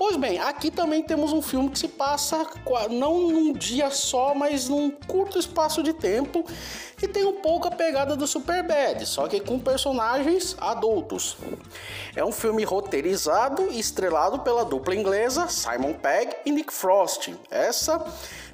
Pois 0.00 0.16
bem, 0.16 0.38
aqui 0.38 0.70
também 0.70 1.02
temos 1.02 1.30
um 1.30 1.42
filme 1.42 1.68
que 1.68 1.78
se 1.78 1.86
passa 1.86 2.46
não 2.88 3.20
num 3.20 3.52
dia 3.52 3.90
só, 3.90 4.34
mas 4.34 4.66
num 4.66 4.90
curto 4.90 5.38
espaço 5.38 5.82
de 5.82 5.92
tempo 5.92 6.42
e 7.02 7.08
tem 7.08 7.24
um 7.24 7.40
pouco 7.40 7.68
a 7.68 7.70
pegada 7.70 8.14
do 8.14 8.26
Superbad, 8.26 9.06
só 9.06 9.26
que 9.26 9.40
com 9.40 9.58
personagens 9.58 10.56
adultos. 10.58 11.36
É 12.14 12.24
um 12.24 12.32
filme 12.32 12.64
roteirizado 12.64 13.68
e 13.70 13.78
estrelado 13.78 14.40
pela 14.40 14.64
dupla 14.64 14.94
inglesa 14.94 15.48
Simon 15.48 15.94
Pegg 15.94 16.36
e 16.44 16.52
Nick 16.52 16.72
Frost. 16.72 17.34
Essa 17.50 18.04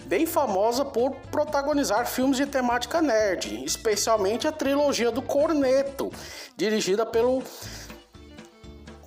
bem 0.05 0.25
famosa 0.25 0.85
por 0.85 1.11
protagonizar 1.31 2.07
filmes 2.07 2.37
de 2.37 2.47
temática 2.47 3.03
nerd, 3.03 3.65
especialmente 3.65 4.47
a 4.47 4.53
trilogia 4.53 5.11
do 5.11 5.21
Corneto, 5.21 6.13
dirigida 6.57 7.05
pelo 7.05 7.43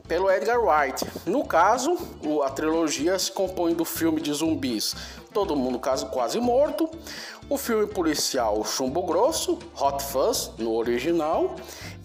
pelo 0.10 0.30
Edgar 0.32 0.60
Wright. 0.60 1.06
No 1.28 1.46
caso, 1.46 1.96
a 2.44 2.50
trilogia 2.50 3.18
se 3.20 3.32
compõe 3.32 3.76
do 3.76 3.86
filme 3.86 4.20
de 4.20 4.34
zumbis 4.34 4.96
Todo 5.32 5.56
Mundo 5.56 5.78
Caso 5.78 6.08
Quase 6.08 6.40
Morto, 6.40 6.90
o 7.50 7.58
filme 7.58 7.88
policial 7.88 8.64
Chumbo 8.64 9.02
Grosso, 9.02 9.58
Hot 9.80 10.04
Fuzz 10.04 10.52
no 10.58 10.76
original, 10.76 11.56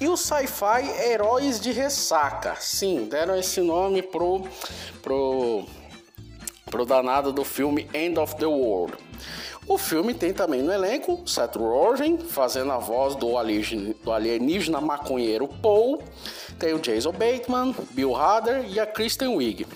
e 0.01 0.09
o 0.09 0.17
sci-fi 0.17 0.89
Heróis 1.07 1.61
de 1.61 1.71
Ressaca. 1.71 2.57
Sim, 2.59 3.05
deram 3.05 3.37
esse 3.37 3.61
nome 3.61 4.03
pro, 4.03 4.43
pro, 5.03 5.65
pro 6.71 6.87
danado 6.87 7.33
do 7.33 7.45
filme 7.45 7.89
End 7.93 8.19
of 8.19 8.35
the 8.37 8.47
World. 8.47 8.95
O 9.67 9.79
filme 9.79 10.13
tem 10.13 10.33
também 10.33 10.63
no 10.63 10.73
elenco 10.73 11.23
Seth 11.27 11.57
Rogen 11.57 12.19
fazendo 12.19 12.73
a 12.73 12.79
voz 12.79 13.15
do 13.15 13.39
alienígena, 13.39 13.95
do 14.03 14.13
alienígena 14.13 14.81
maconheiro 14.81 15.49
Paul, 15.49 16.03
tem 16.59 16.75
o 16.75 16.79
Jason 16.79 17.13
Bateman, 17.13 17.75
Bill 17.93 18.15
Hader 18.15 18.67
e 18.69 18.79
a 18.79 18.87
Kristen 18.87 19.29
Wiig. 19.29 19.67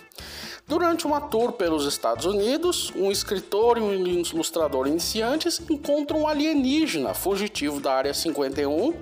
Durante 0.68 1.06
uma 1.06 1.18
tour 1.18 1.52
pelos 1.52 1.86
Estados 1.86 2.26
Unidos, 2.26 2.92
um 2.94 3.10
escritor 3.10 3.78
e 3.78 3.80
um 3.80 3.94
ilustrador 3.94 4.86
iniciantes 4.86 5.62
encontram 5.70 6.20
um 6.20 6.28
alienígena 6.28 7.14
fugitivo 7.14 7.80
da 7.80 7.94
Área 7.94 8.12
51 8.12 8.92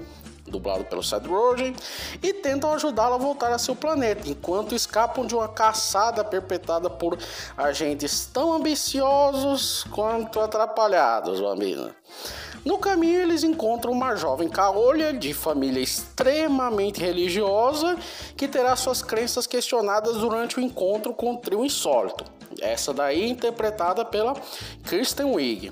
dublado 0.48 0.84
pelo 0.84 1.02
Seth 1.02 1.26
Rogen, 1.26 1.74
e 2.22 2.32
tentam 2.32 2.72
ajudá-lo 2.72 3.14
a 3.14 3.18
voltar 3.18 3.50
a 3.50 3.58
seu 3.58 3.74
planeta, 3.74 4.28
enquanto 4.28 4.76
escapam 4.76 5.26
de 5.26 5.34
uma 5.34 5.48
caçada 5.48 6.24
perpetrada 6.24 6.88
por 6.88 7.18
agentes 7.56 8.26
tão 8.32 8.52
ambiciosos 8.52 9.82
quanto 9.90 10.38
atrapalhados, 10.38 11.40
Bambina. 11.40 11.94
No 12.66 12.78
caminho, 12.78 13.20
eles 13.20 13.44
encontram 13.44 13.92
uma 13.92 14.16
jovem 14.16 14.48
caolha 14.48 15.12
de 15.12 15.32
família 15.32 15.80
extremamente 15.80 17.00
religiosa 17.00 17.96
que 18.36 18.48
terá 18.48 18.74
suas 18.74 19.00
crenças 19.00 19.46
questionadas 19.46 20.16
durante 20.16 20.58
o 20.58 20.60
encontro 20.60 21.14
com 21.14 21.34
o 21.34 21.36
trio 21.36 21.64
insólito. 21.64 22.24
Essa 22.60 22.92
daí 22.92 23.30
interpretada 23.30 24.04
pela 24.04 24.34
Kristen 24.82 25.26
Wiig. 25.26 25.70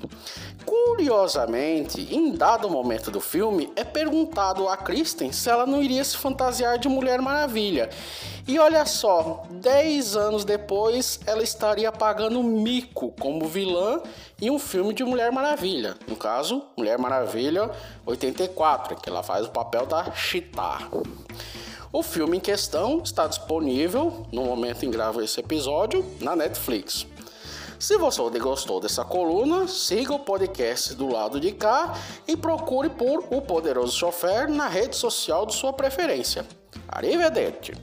Curiosamente, 0.65 2.01
em 2.13 2.31
dado 2.31 2.69
momento 2.69 3.11
do 3.11 3.21
filme, 3.21 3.71
é 3.75 3.83
perguntado 3.83 4.67
a 4.67 4.75
Kristen 4.75 5.31
se 5.31 5.49
ela 5.49 5.65
não 5.65 5.81
iria 5.81 6.03
se 6.03 6.17
fantasiar 6.17 6.79
de 6.79 6.89
Mulher 6.89 7.21
Maravilha. 7.21 7.89
E 8.47 8.57
olha 8.59 8.85
só, 8.85 9.43
10 9.49 10.15
anos 10.15 10.45
depois, 10.45 11.19
ela 11.25 11.43
estaria 11.43 11.91
pagando 11.91 12.41
mico 12.43 13.13
como 13.19 13.47
vilã 13.47 14.01
em 14.41 14.49
um 14.49 14.59
filme 14.59 14.93
de 14.93 15.03
Mulher 15.03 15.31
Maravilha. 15.31 15.95
No 16.07 16.15
caso, 16.15 16.63
Mulher 16.77 16.97
Maravilha 16.97 17.69
84, 18.05 18.95
que 18.95 19.09
ela 19.09 19.23
faz 19.23 19.45
o 19.45 19.51
papel 19.51 19.85
da 19.85 20.11
Cheetah. 20.11 20.89
O 21.91 22.03
filme 22.03 22.37
em 22.37 22.41
questão 22.41 23.01
está 23.03 23.25
disponível, 23.25 24.25
no 24.31 24.43
momento 24.43 24.85
em 24.85 24.91
gravo 24.91 25.21
esse 25.21 25.39
episódio, 25.39 26.05
na 26.19 26.35
Netflix. 26.35 27.07
Se 27.77 27.97
você 27.97 28.39
gostou 28.39 28.79
dessa 28.79 29.03
coluna, 29.03 29.67
siga 29.67 30.13
o 30.13 30.19
podcast 30.19 30.93
do 30.95 31.07
lado 31.07 31.39
de 31.39 31.51
cá 31.51 31.93
e 32.27 32.37
procure 32.37 32.89
por 32.89 33.25
O 33.29 33.41
Poderoso 33.41 33.97
Chofer 33.97 34.49
na 34.49 34.67
rede 34.67 34.95
social 34.95 35.45
de 35.45 35.53
sua 35.53 35.73
preferência. 35.73 36.45
Arrivederci! 36.87 37.73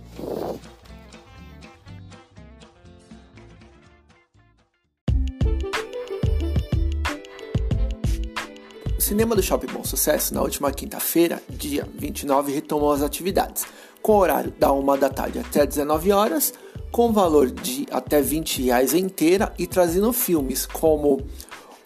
O 8.96 9.00
cinema 9.00 9.36
do 9.36 9.42
Shopping 9.42 9.66
Bom 9.66 9.84
Sucesso, 9.84 10.32
na 10.32 10.40
última 10.40 10.72
quinta-feira, 10.72 11.42
dia 11.50 11.86
29, 11.94 12.52
retomou 12.52 12.92
as 12.92 13.02
atividades, 13.02 13.66
com 14.00 14.16
horário 14.16 14.52
da 14.58 14.72
1 14.72 14.98
da 14.98 15.10
tarde 15.10 15.38
até 15.38 15.66
19 15.66 16.12
horas, 16.12 16.54
com 16.92 17.10
valor 17.10 17.50
de 17.50 17.86
até 17.90 18.20
20 18.20 18.62
reais 18.64 18.92
inteira 18.92 19.52
e 19.58 19.66
trazendo 19.66 20.12
filmes 20.12 20.66
como 20.66 21.22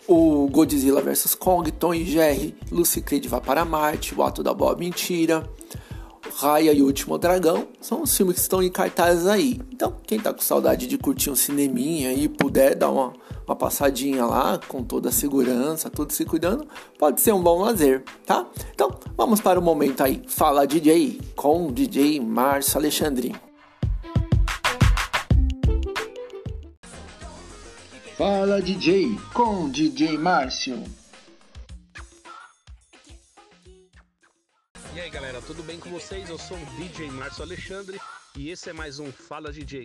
o 0.07 0.49
Godzilla 0.49 1.01
vs 1.01 1.35
Kong, 1.37 1.71
Tom 1.71 1.95
e 1.95 2.05
Jerry, 2.05 2.57
Lucy 2.71 3.01
Creed 3.01 3.27
vai 3.27 3.41
para 3.41 3.65
Marte, 3.65 4.15
O 4.15 4.23
Ato 4.23 4.43
da 4.43 4.53
Boa 4.53 4.77
Mentira, 4.77 5.49
Raya 6.35 6.73
e 6.73 6.83
o 6.83 6.87
Último 6.87 7.17
Dragão, 7.19 7.69
são 7.81 8.03
os 8.03 8.17
filmes 8.17 8.35
que 8.35 8.43
estão 8.43 8.63
em 8.63 8.71
cartaz 8.71 9.27
aí. 9.27 9.61
Então, 9.73 9.95
quem 10.07 10.19
tá 10.19 10.35
com 10.35 10.41
saudade 10.41 10.89
de 10.89 10.99
curtir 10.99 11.31
um 11.31 11.37
cineminha 11.37 12.13
e 12.13 12.29
puder 12.29 12.75
dar 12.75 12.91
uma, 12.91 13.13
uma 13.47 13.57
passadinha 13.57 14.27
lá, 14.27 14.61
com 14.69 14.83
toda 14.83 15.09
a 15.09 15.13
segurança, 15.13 15.89
tudo 15.89 16.13
se 16.13 16.25
cuidando, 16.25 16.67
pode 16.99 17.21
ser 17.21 17.33
um 17.33 17.43
bom 17.43 17.61
lazer, 17.61 18.05
tá? 18.27 18.45
Então, 18.75 18.91
vamos 19.17 19.41
para 19.41 19.59
o 19.59 19.63
momento 19.63 20.03
aí, 20.03 20.23
Fala 20.27 20.67
DJ, 20.67 21.21
com 21.37 21.69
o 21.69 21.73
DJ 21.73 22.21
Márcio 22.21 22.79
Alexandre. 22.79 23.46
Fala 28.17 28.63
DJ 28.63 29.15
com 29.35 29.69
DJ 29.69 30.17
Márcio. 30.17 30.83
E 34.95 35.01
aí 35.01 35.11
galera, 35.11 35.43
tudo 35.43 35.63
bem 35.63 35.79
com 35.79 35.91
vocês? 35.91 36.31
Eu 36.31 36.39
sou 36.39 36.57
o 36.57 36.67
DJ 36.79 37.11
Márcio 37.11 37.43
Alexandre 37.43 38.01
e 38.35 38.49
esse 38.49 38.71
é 38.71 38.73
mais 38.73 38.99
um 38.99 39.13
Fala 39.13 39.53
DJ. 39.53 39.85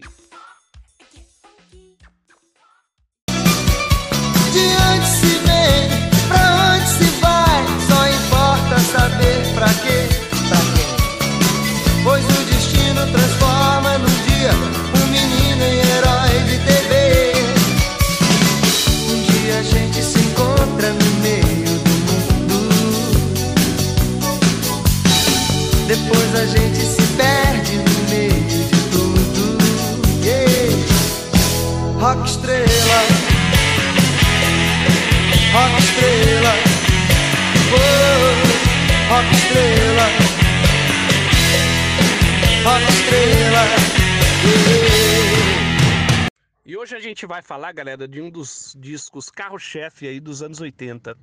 Hoje 46.92 46.98
a 46.98 47.00
gente 47.10 47.26
vai 47.26 47.42
falar, 47.42 47.72
galera, 47.72 48.06
de 48.06 48.22
um 48.22 48.30
dos 48.30 48.76
discos 48.78 49.30
carro-chefe 49.30 50.08
aí 50.10 50.20
dos 50.20 50.42
anos 50.44 50.60
80. 50.60 51.18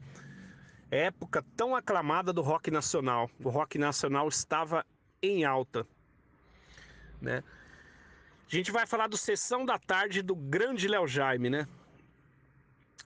época 0.90 1.44
tão 1.54 1.76
aclamada 1.76 2.33
do 2.33 2.40
rock 2.40 2.70
nacional. 2.70 3.31
O 3.44 3.50
rock 3.50 3.76
nacional 3.76 4.26
estava 4.28 4.87
em 5.22 5.44
alta, 5.44 5.87
né? 7.20 7.44
A 8.50 8.57
gente 8.57 8.72
vai 8.72 8.87
falar 8.87 9.09
do 9.09 9.16
Sessão 9.18 9.66
da 9.66 9.78
Tarde 9.78 10.22
do 10.22 10.35
grande 10.35 10.88
Léo 10.88 11.07
Jaime, 11.07 11.50
né? 11.50 11.68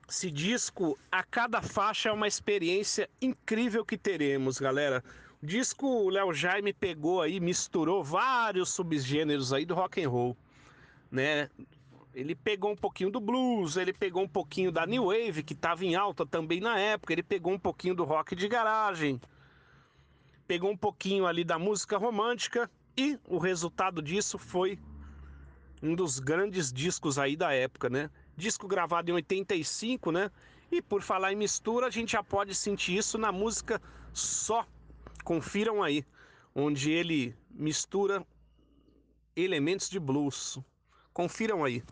Esse 0.09 0.31
disco, 0.31 0.97
a 1.11 1.25
cada 1.25 1.61
faixa 1.61 2.11
é 2.11 2.13
uma 2.13 2.29
experiência 2.29 3.11
incrível 3.21 3.85
que 3.85 3.99
teremos, 3.99 4.61
galera. 4.61 5.03
O 5.43 5.47
disco 5.47 6.09
Léo 6.11 6.33
Jaime 6.33 6.73
pegou 6.73 7.23
aí, 7.23 7.41
misturou 7.41 8.05
vários 8.05 8.69
subgêneros 8.69 9.53
aí 9.53 9.67
do 9.67 9.75
rock 9.75 10.01
and 10.05 10.09
roll, 10.09 10.37
né? 11.11 11.51
Ele 12.15 12.35
pegou 12.35 12.71
um 12.71 12.77
pouquinho 12.77 13.11
do 13.11 13.21
blues, 13.21 13.77
ele 13.77 13.93
pegou 13.93 14.23
um 14.23 14.29
pouquinho 14.29 14.71
da 14.71 14.87
new 14.87 15.07
wave 15.07 15.43
que 15.43 15.55
estava 15.55 15.85
em 15.85 15.95
alta 15.95 16.27
também 16.27 16.61
na 16.61 16.79
época, 16.79 17.13
ele 17.13 17.23
pegou 17.23 17.53
um 17.53 17.59
pouquinho 17.59 17.95
do 17.95 18.05
rock 18.05 18.37
de 18.37 18.47
garagem, 18.49 19.19
pegou 20.47 20.71
um 20.71 20.77
pouquinho 20.77 21.27
ali 21.27 21.43
da 21.43 21.59
música 21.59 21.97
romântica 21.97 22.71
e 22.97 23.19
o 23.27 23.39
resultado 23.39 24.03
disso 24.03 24.39
foi 24.39 24.79
um 25.83 25.95
dos 25.95 26.19
grandes 26.19 26.71
discos 26.71 27.19
aí 27.19 27.35
da 27.35 27.53
época, 27.53 27.89
né? 27.89 28.11
Disco 28.37 28.69
gravado 28.69 29.11
em 29.11 29.15
85, 29.15 30.13
né? 30.13 30.31
E 30.71 30.81
por 30.81 31.03
falar 31.03 31.33
em 31.33 31.37
mistura, 31.37 31.87
a 31.87 31.91
gente 31.91 32.13
já 32.13 32.23
pode 32.23 32.55
sentir 32.55 32.97
isso 32.97 33.19
na 33.19 33.33
música 33.33 33.81
Só. 34.13 34.67
Confiram 35.25 35.83
aí, 35.83 36.05
onde 36.55 36.91
ele 36.91 37.35
mistura 37.51 38.27
elementos 39.35 39.89
de 39.89 39.99
blues. 39.99 40.59
Confiram 41.13 41.65
aí. 41.65 41.83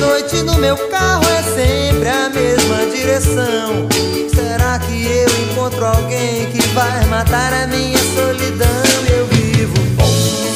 Noite 0.00 0.42
no 0.42 0.56
meu 0.58 0.76
carro 0.88 1.24
é 1.28 1.42
sempre 1.42 2.08
a 2.08 2.28
mesma 2.28 2.86
direção. 2.94 3.88
Será 4.32 4.78
que 4.78 5.04
eu 5.04 5.28
encontro 5.42 5.84
alguém 5.84 6.46
que 6.52 6.66
vai 6.68 7.04
matar 7.06 7.52
a 7.52 7.66
minha 7.66 7.98
solidão? 7.98 8.82
Eu 9.10 9.26
vivo. 9.26 9.74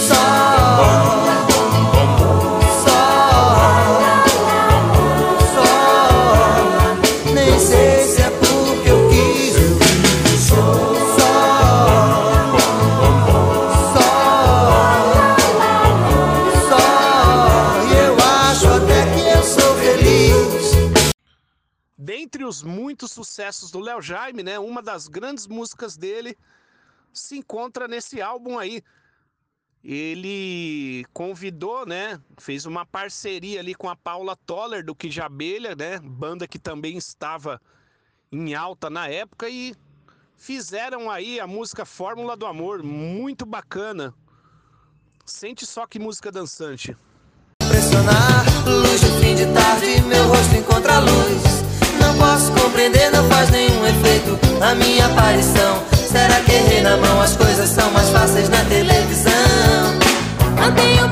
Só, 0.07 0.14
Dentre 22.32 22.46
os 22.46 22.62
muitos 22.62 23.12
sucessos 23.12 23.70
do 23.70 23.78
Léo 23.78 24.00
Jaime, 24.00 24.42
né? 24.42 24.58
Uma 24.58 24.80
das 24.80 25.06
grandes 25.06 25.46
músicas 25.46 25.98
dele 25.98 26.34
se 27.12 27.36
encontra 27.36 27.86
nesse 27.86 28.22
álbum 28.22 28.58
aí. 28.58 28.82
Ele 29.84 31.04
convidou, 31.12 31.84
né? 31.84 32.18
Fez 32.38 32.64
uma 32.64 32.86
parceria 32.86 33.60
ali 33.60 33.74
com 33.74 33.86
a 33.86 33.94
Paula 33.94 34.34
Toller 34.34 34.82
do 34.82 34.94
Que 34.94 35.20
Abelha, 35.20 35.76
né? 35.76 35.98
Banda 35.98 36.48
que 36.48 36.58
também 36.58 36.96
estava 36.96 37.60
em 38.32 38.54
alta 38.54 38.88
na 38.88 39.08
época 39.08 39.50
e 39.50 39.74
fizeram 40.34 41.10
aí 41.10 41.38
a 41.38 41.46
música 41.46 41.84
Fórmula 41.84 42.34
do 42.34 42.46
Amor, 42.46 42.82
muito 42.82 43.44
bacana. 43.44 44.14
Sente 45.26 45.66
só 45.66 45.86
que 45.86 45.98
música 45.98 46.32
dançante. 46.32 46.96
impressionar. 47.62 48.46
Luz 48.64 49.00
de 49.02 49.20
fim 49.20 49.34
de 49.34 49.52
tarde, 49.52 50.00
meu 50.04 50.28
rosto 50.28 50.56
encontra 50.56 50.98
luz. 50.98 51.71
Não 52.02 52.14
posso 52.16 52.50
compreender, 52.52 53.10
não 53.10 53.24
faz 53.28 53.48
nenhum 53.50 53.86
efeito 53.86 54.38
a 54.60 54.74
minha 54.74 55.06
aparição. 55.06 55.82
Será 56.10 56.40
que 56.40 56.52
errei 56.52 56.82
na 56.82 56.96
mão? 56.96 57.20
As 57.20 57.36
coisas 57.36 57.70
são 57.70 57.90
mais 57.92 58.08
fáceis 58.10 58.48
na 58.48 58.64
televisão. 58.64 59.32
Mantenho 60.56 61.06
o 61.06 61.10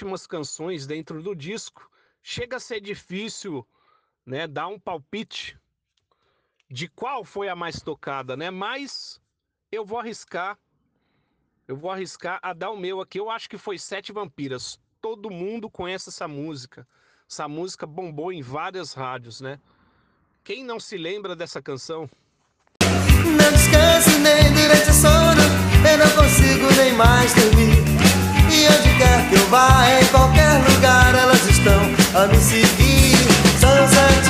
ótimas 0.00 0.26
canções 0.26 0.86
dentro 0.86 1.22
do 1.22 1.34
disco, 1.34 1.90
chega 2.22 2.56
a 2.56 2.60
ser 2.60 2.80
difícil, 2.80 3.66
né, 4.24 4.46
dar 4.46 4.66
um 4.68 4.80
palpite 4.80 5.58
de 6.70 6.88
qual 6.88 7.22
foi 7.22 7.50
a 7.50 7.56
mais 7.56 7.82
tocada, 7.82 8.34
né? 8.34 8.50
Mas 8.50 9.20
eu 9.70 9.84
vou 9.84 9.98
arriscar, 9.98 10.58
eu 11.68 11.76
vou 11.76 11.90
arriscar 11.90 12.38
a 12.42 12.54
dar 12.54 12.70
o 12.70 12.78
meu 12.78 13.00
aqui. 13.00 13.20
Eu 13.20 13.30
acho 13.30 13.48
que 13.50 13.58
foi 13.58 13.78
Sete 13.78 14.10
Vampiras. 14.12 14.78
Todo 15.02 15.30
mundo 15.30 15.68
conhece 15.68 16.08
essa 16.08 16.26
música. 16.26 16.86
Essa 17.28 17.46
música 17.46 17.86
bombou 17.86 18.32
em 18.32 18.40
várias 18.40 18.94
rádios, 18.94 19.40
né? 19.40 19.60
Quem 20.42 20.64
não 20.64 20.80
se 20.80 20.96
lembra 20.96 21.36
dessa 21.36 21.60
canção? 21.60 22.08
Não 22.82 23.52
descanso 23.52 24.18
nem 24.20 24.52
durante 24.54 24.90
o 24.90 24.94
sono, 24.94 25.42
eu 25.90 25.98
não 25.98 26.10
consigo 26.16 26.74
nem 26.76 26.92
mais 26.94 27.34
dormir. 27.34 27.89
E 28.60 28.66
onde 28.66 28.94
quer 28.98 29.26
que 29.30 29.36
eu 29.36 29.46
vá, 29.48 29.86
em 30.02 30.04
qualquer 30.08 30.60
lugar, 30.68 31.14
elas 31.14 31.46
estão 31.48 31.80
a 32.14 32.26
me 32.26 32.36
seguir. 32.36 33.16
São 33.58 33.88
sete 33.88 34.29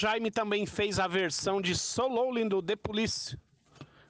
Jaime 0.00 0.30
também 0.30 0.64
fez 0.64 1.00
a 1.00 1.08
versão 1.08 1.60
de 1.60 1.74
Sololin 1.74 2.46
do 2.46 2.62
The 2.62 2.76
Police, 2.76 3.36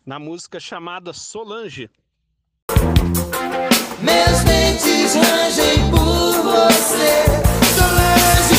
na 0.04 0.18
música 0.18 0.60
chamada 0.60 1.14
Solange. 1.14 1.88
Meus 3.98 4.44
dentes 4.44 5.14
rangem 5.14 5.90
por 5.90 6.42
você. 6.42 7.24
Solange, 7.72 8.54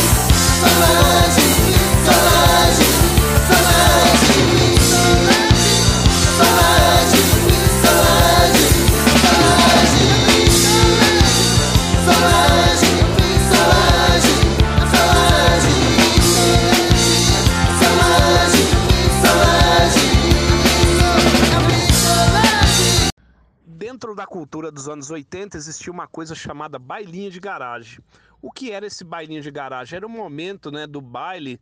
Solange, 0.59 1.47
Solange, 2.07 2.87
Solange, 3.45 4.49
Solange, 6.39 7.21
Dentro 23.91 24.13
da 24.13 24.27
cultura 24.27 24.71
dos 24.71 24.87
anos 24.87 25.09
80 25.09 25.57
existia 25.57 25.91
uma 25.91 26.05
coisa 26.07 26.35
chamada 26.35 26.77
bailinho 26.77 27.31
de 27.31 27.39
garagem. 27.39 27.97
O 28.39 28.51
que 28.51 28.71
era 28.71 28.85
esse 28.85 29.03
bailinho 29.03 29.41
de 29.41 29.49
garagem? 29.49 29.97
Era 29.97 30.05
o 30.05 30.09
momento 30.09 30.69
né, 30.69 30.85
do 30.85 31.01
baile, 31.01 31.59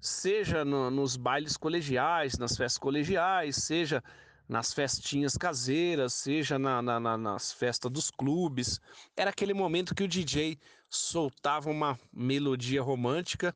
seja 0.00 0.64
no- 0.64 0.88
nos 0.88 1.16
bailes 1.16 1.56
colegiais, 1.56 2.38
nas 2.38 2.56
festas 2.56 2.78
colegiais, 2.78 3.56
seja 3.56 4.04
nas 4.48 4.72
festinhas 4.72 5.36
caseiras, 5.36 6.12
seja 6.12 6.60
na- 6.60 6.80
na- 6.80 7.00
na- 7.00 7.18
nas 7.18 7.52
festas 7.52 7.90
dos 7.90 8.08
clubes. 8.08 8.80
Era 9.16 9.30
aquele 9.30 9.52
momento 9.52 9.96
que 9.96 10.04
o 10.04 10.08
DJ 10.08 10.56
soltava 10.88 11.68
uma 11.68 11.98
melodia 12.12 12.80
romântica, 12.80 13.52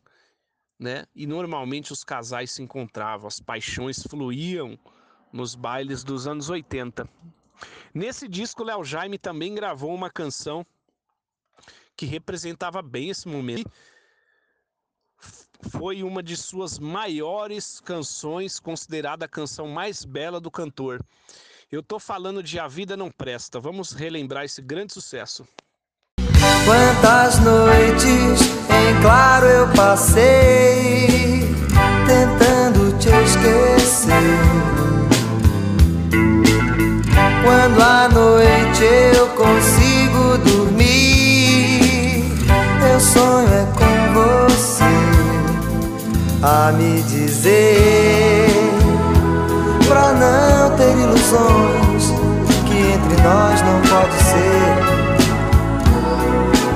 né? 0.77 1.07
E 1.15 1.25
normalmente 1.25 1.93
os 1.93 2.03
casais 2.03 2.51
se 2.51 2.65
encontravam, 2.65 3.29
as 3.29 3.39
paixões 3.39 4.03
fluíam 4.03 4.77
nos 5.33 5.55
bailes 5.55 6.03
dos 6.03 6.27
anos 6.27 6.51
80. 6.51 7.09
Nesse 7.95 8.27
disco, 8.29 8.65
Léo 8.65 8.85
Jaime 8.85 9.19
também 9.19 9.55
gravou 9.55 9.95
uma 9.95 10.11
canção 10.11 10.65
que 11.97 12.07
representava 12.07 12.81
bem 12.83 13.11
esse 13.11 13.29
momento. 13.29 13.71
Foi 15.71 16.03
uma 16.03 16.23
de 16.23 16.37
suas 16.37 16.79
maiores 16.79 17.81
canções, 17.81 18.59
considerada 18.59 19.27
a 19.27 19.29
canção 19.29 19.69
mais 19.69 20.05
bela 20.05 20.41
do 20.41 20.51
cantor. 20.51 21.01
Eu 21.71 21.83
tô 21.83 21.99
falando 21.99 22.43
de 22.43 22.59
A 22.59 22.67
Vida 22.67 22.97
Não 22.97 23.11
Presta. 23.11 23.61
Vamos 23.61 23.93
relembrar 23.93 24.45
esse 24.45 24.61
grande 24.61 24.93
sucesso. 24.93 25.47
Quantas 26.65 27.39
noites 27.41 28.41
em 28.69 29.03
claro 29.03 29.47
eu 29.47 29.73
passei 29.73 31.41
tentando 32.07 32.99
te 32.99 33.09
esquecer. 33.09 34.82
Quando 37.45 37.81
à 37.83 38.09
noite 38.09 38.85
eu 39.17 39.27
consigo 39.29 40.39
dormir, 40.39 42.25
meu 42.81 43.01
sonho 43.01 43.49
é 43.49 43.67
com 43.75 44.13
você 44.15 44.85
a 46.43 46.73
me 46.73 47.03
dizer 47.03 48.49
pra 49.89 50.13
não 50.13 50.77
ter 50.77 50.97
ilusões 50.97 52.13
que 52.67 52.79
entre 52.95 53.23
nós 53.23 53.63
não 53.63 53.81
pode 53.91 54.17
ser. 54.23 55.03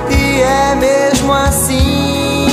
E 0.09 0.41
é 0.41 0.75
mesmo 0.75 1.33
assim, 1.33 2.47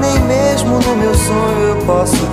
nem 0.00 0.18
mesmo 0.20 0.80
no 0.80 0.96
meu 0.96 1.14
sonho 1.14 1.68
eu 1.68 1.76
posso 1.86 2.23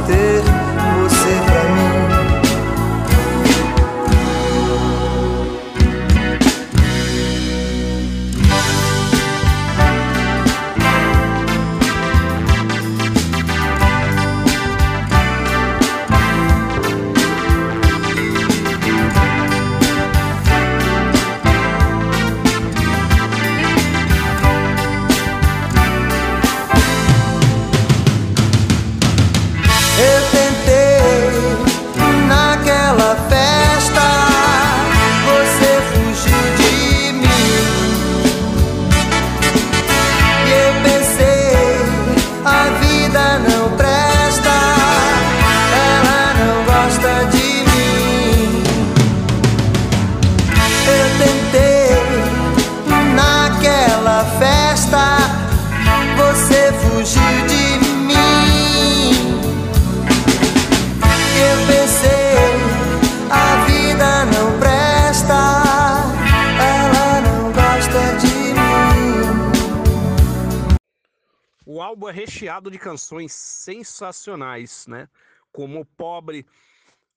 álbum 71.91 72.07
é 72.07 72.11
recheado 72.13 72.71
de 72.71 72.79
canções 72.79 73.33
sensacionais, 73.33 74.87
né? 74.87 75.09
Como 75.51 75.81
o 75.81 75.85
Pobre, 75.85 76.45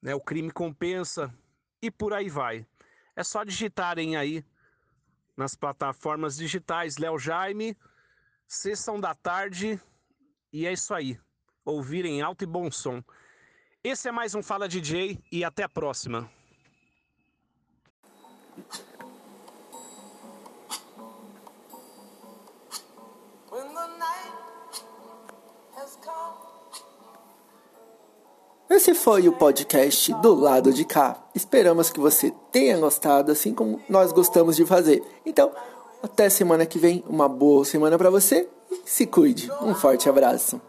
né? 0.03 0.15
O 0.17 0.21
Crime 0.21 0.51
Compensa 0.51 1.33
e 1.81 1.91
por 1.93 2.13
aí 2.13 2.29
vai. 2.29 2.67
É 3.15 3.23
só 3.23 3.45
digitarem 3.45 4.17
aí 4.17 4.45
nas 5.37 5.55
plataformas 5.55 6.37
digitais 6.37 6.97
Léo 6.97 7.19
Jaime, 7.19 7.77
Sessão 8.49 9.01
da 9.01 9.15
Tarde 9.15 9.81
e 10.53 10.67
é 10.67 10.73
isso 10.73 10.93
aí. 10.93 11.21
Ouvirem 11.65 12.21
alto 12.21 12.43
e 12.43 12.47
bom 12.47 12.69
som. 12.71 13.03
Esse 13.83 14.09
é 14.09 14.13
mais 14.13 14.35
um 14.35 14.43
Fala 14.43 14.69
DJ 14.69 15.23
e 15.31 15.45
até 15.45 15.63
a 15.63 15.69
próxima. 15.69 16.29
Esse 28.75 28.93
foi 28.93 29.29
o 29.29 29.33
podcast 29.33 30.13
do 30.15 30.35
lado 30.35 30.73
de 30.73 30.85
cá. 30.85 31.17
Esperamos 31.33 31.91
que 31.91 32.01
você 32.01 32.35
tenha 32.51 32.77
gostado, 32.77 33.31
assim 33.31 33.55
como 33.55 33.81
nós 33.89 34.11
gostamos 34.11 34.57
de 34.57 34.67
fazer. 34.67 35.01
Então, 35.25 35.53
até 36.03 36.29
semana 36.29 36.67
que 36.67 36.77
vem. 36.77 37.05
Uma 37.09 37.29
boa 37.29 37.65
semana 37.65 37.97
para 37.97 38.11
você 38.11 38.49
e 38.69 38.83
se 38.85 39.07
cuide. 39.07 39.49
Um 39.63 39.77
forte 39.77 40.09
abraço. 40.09 40.61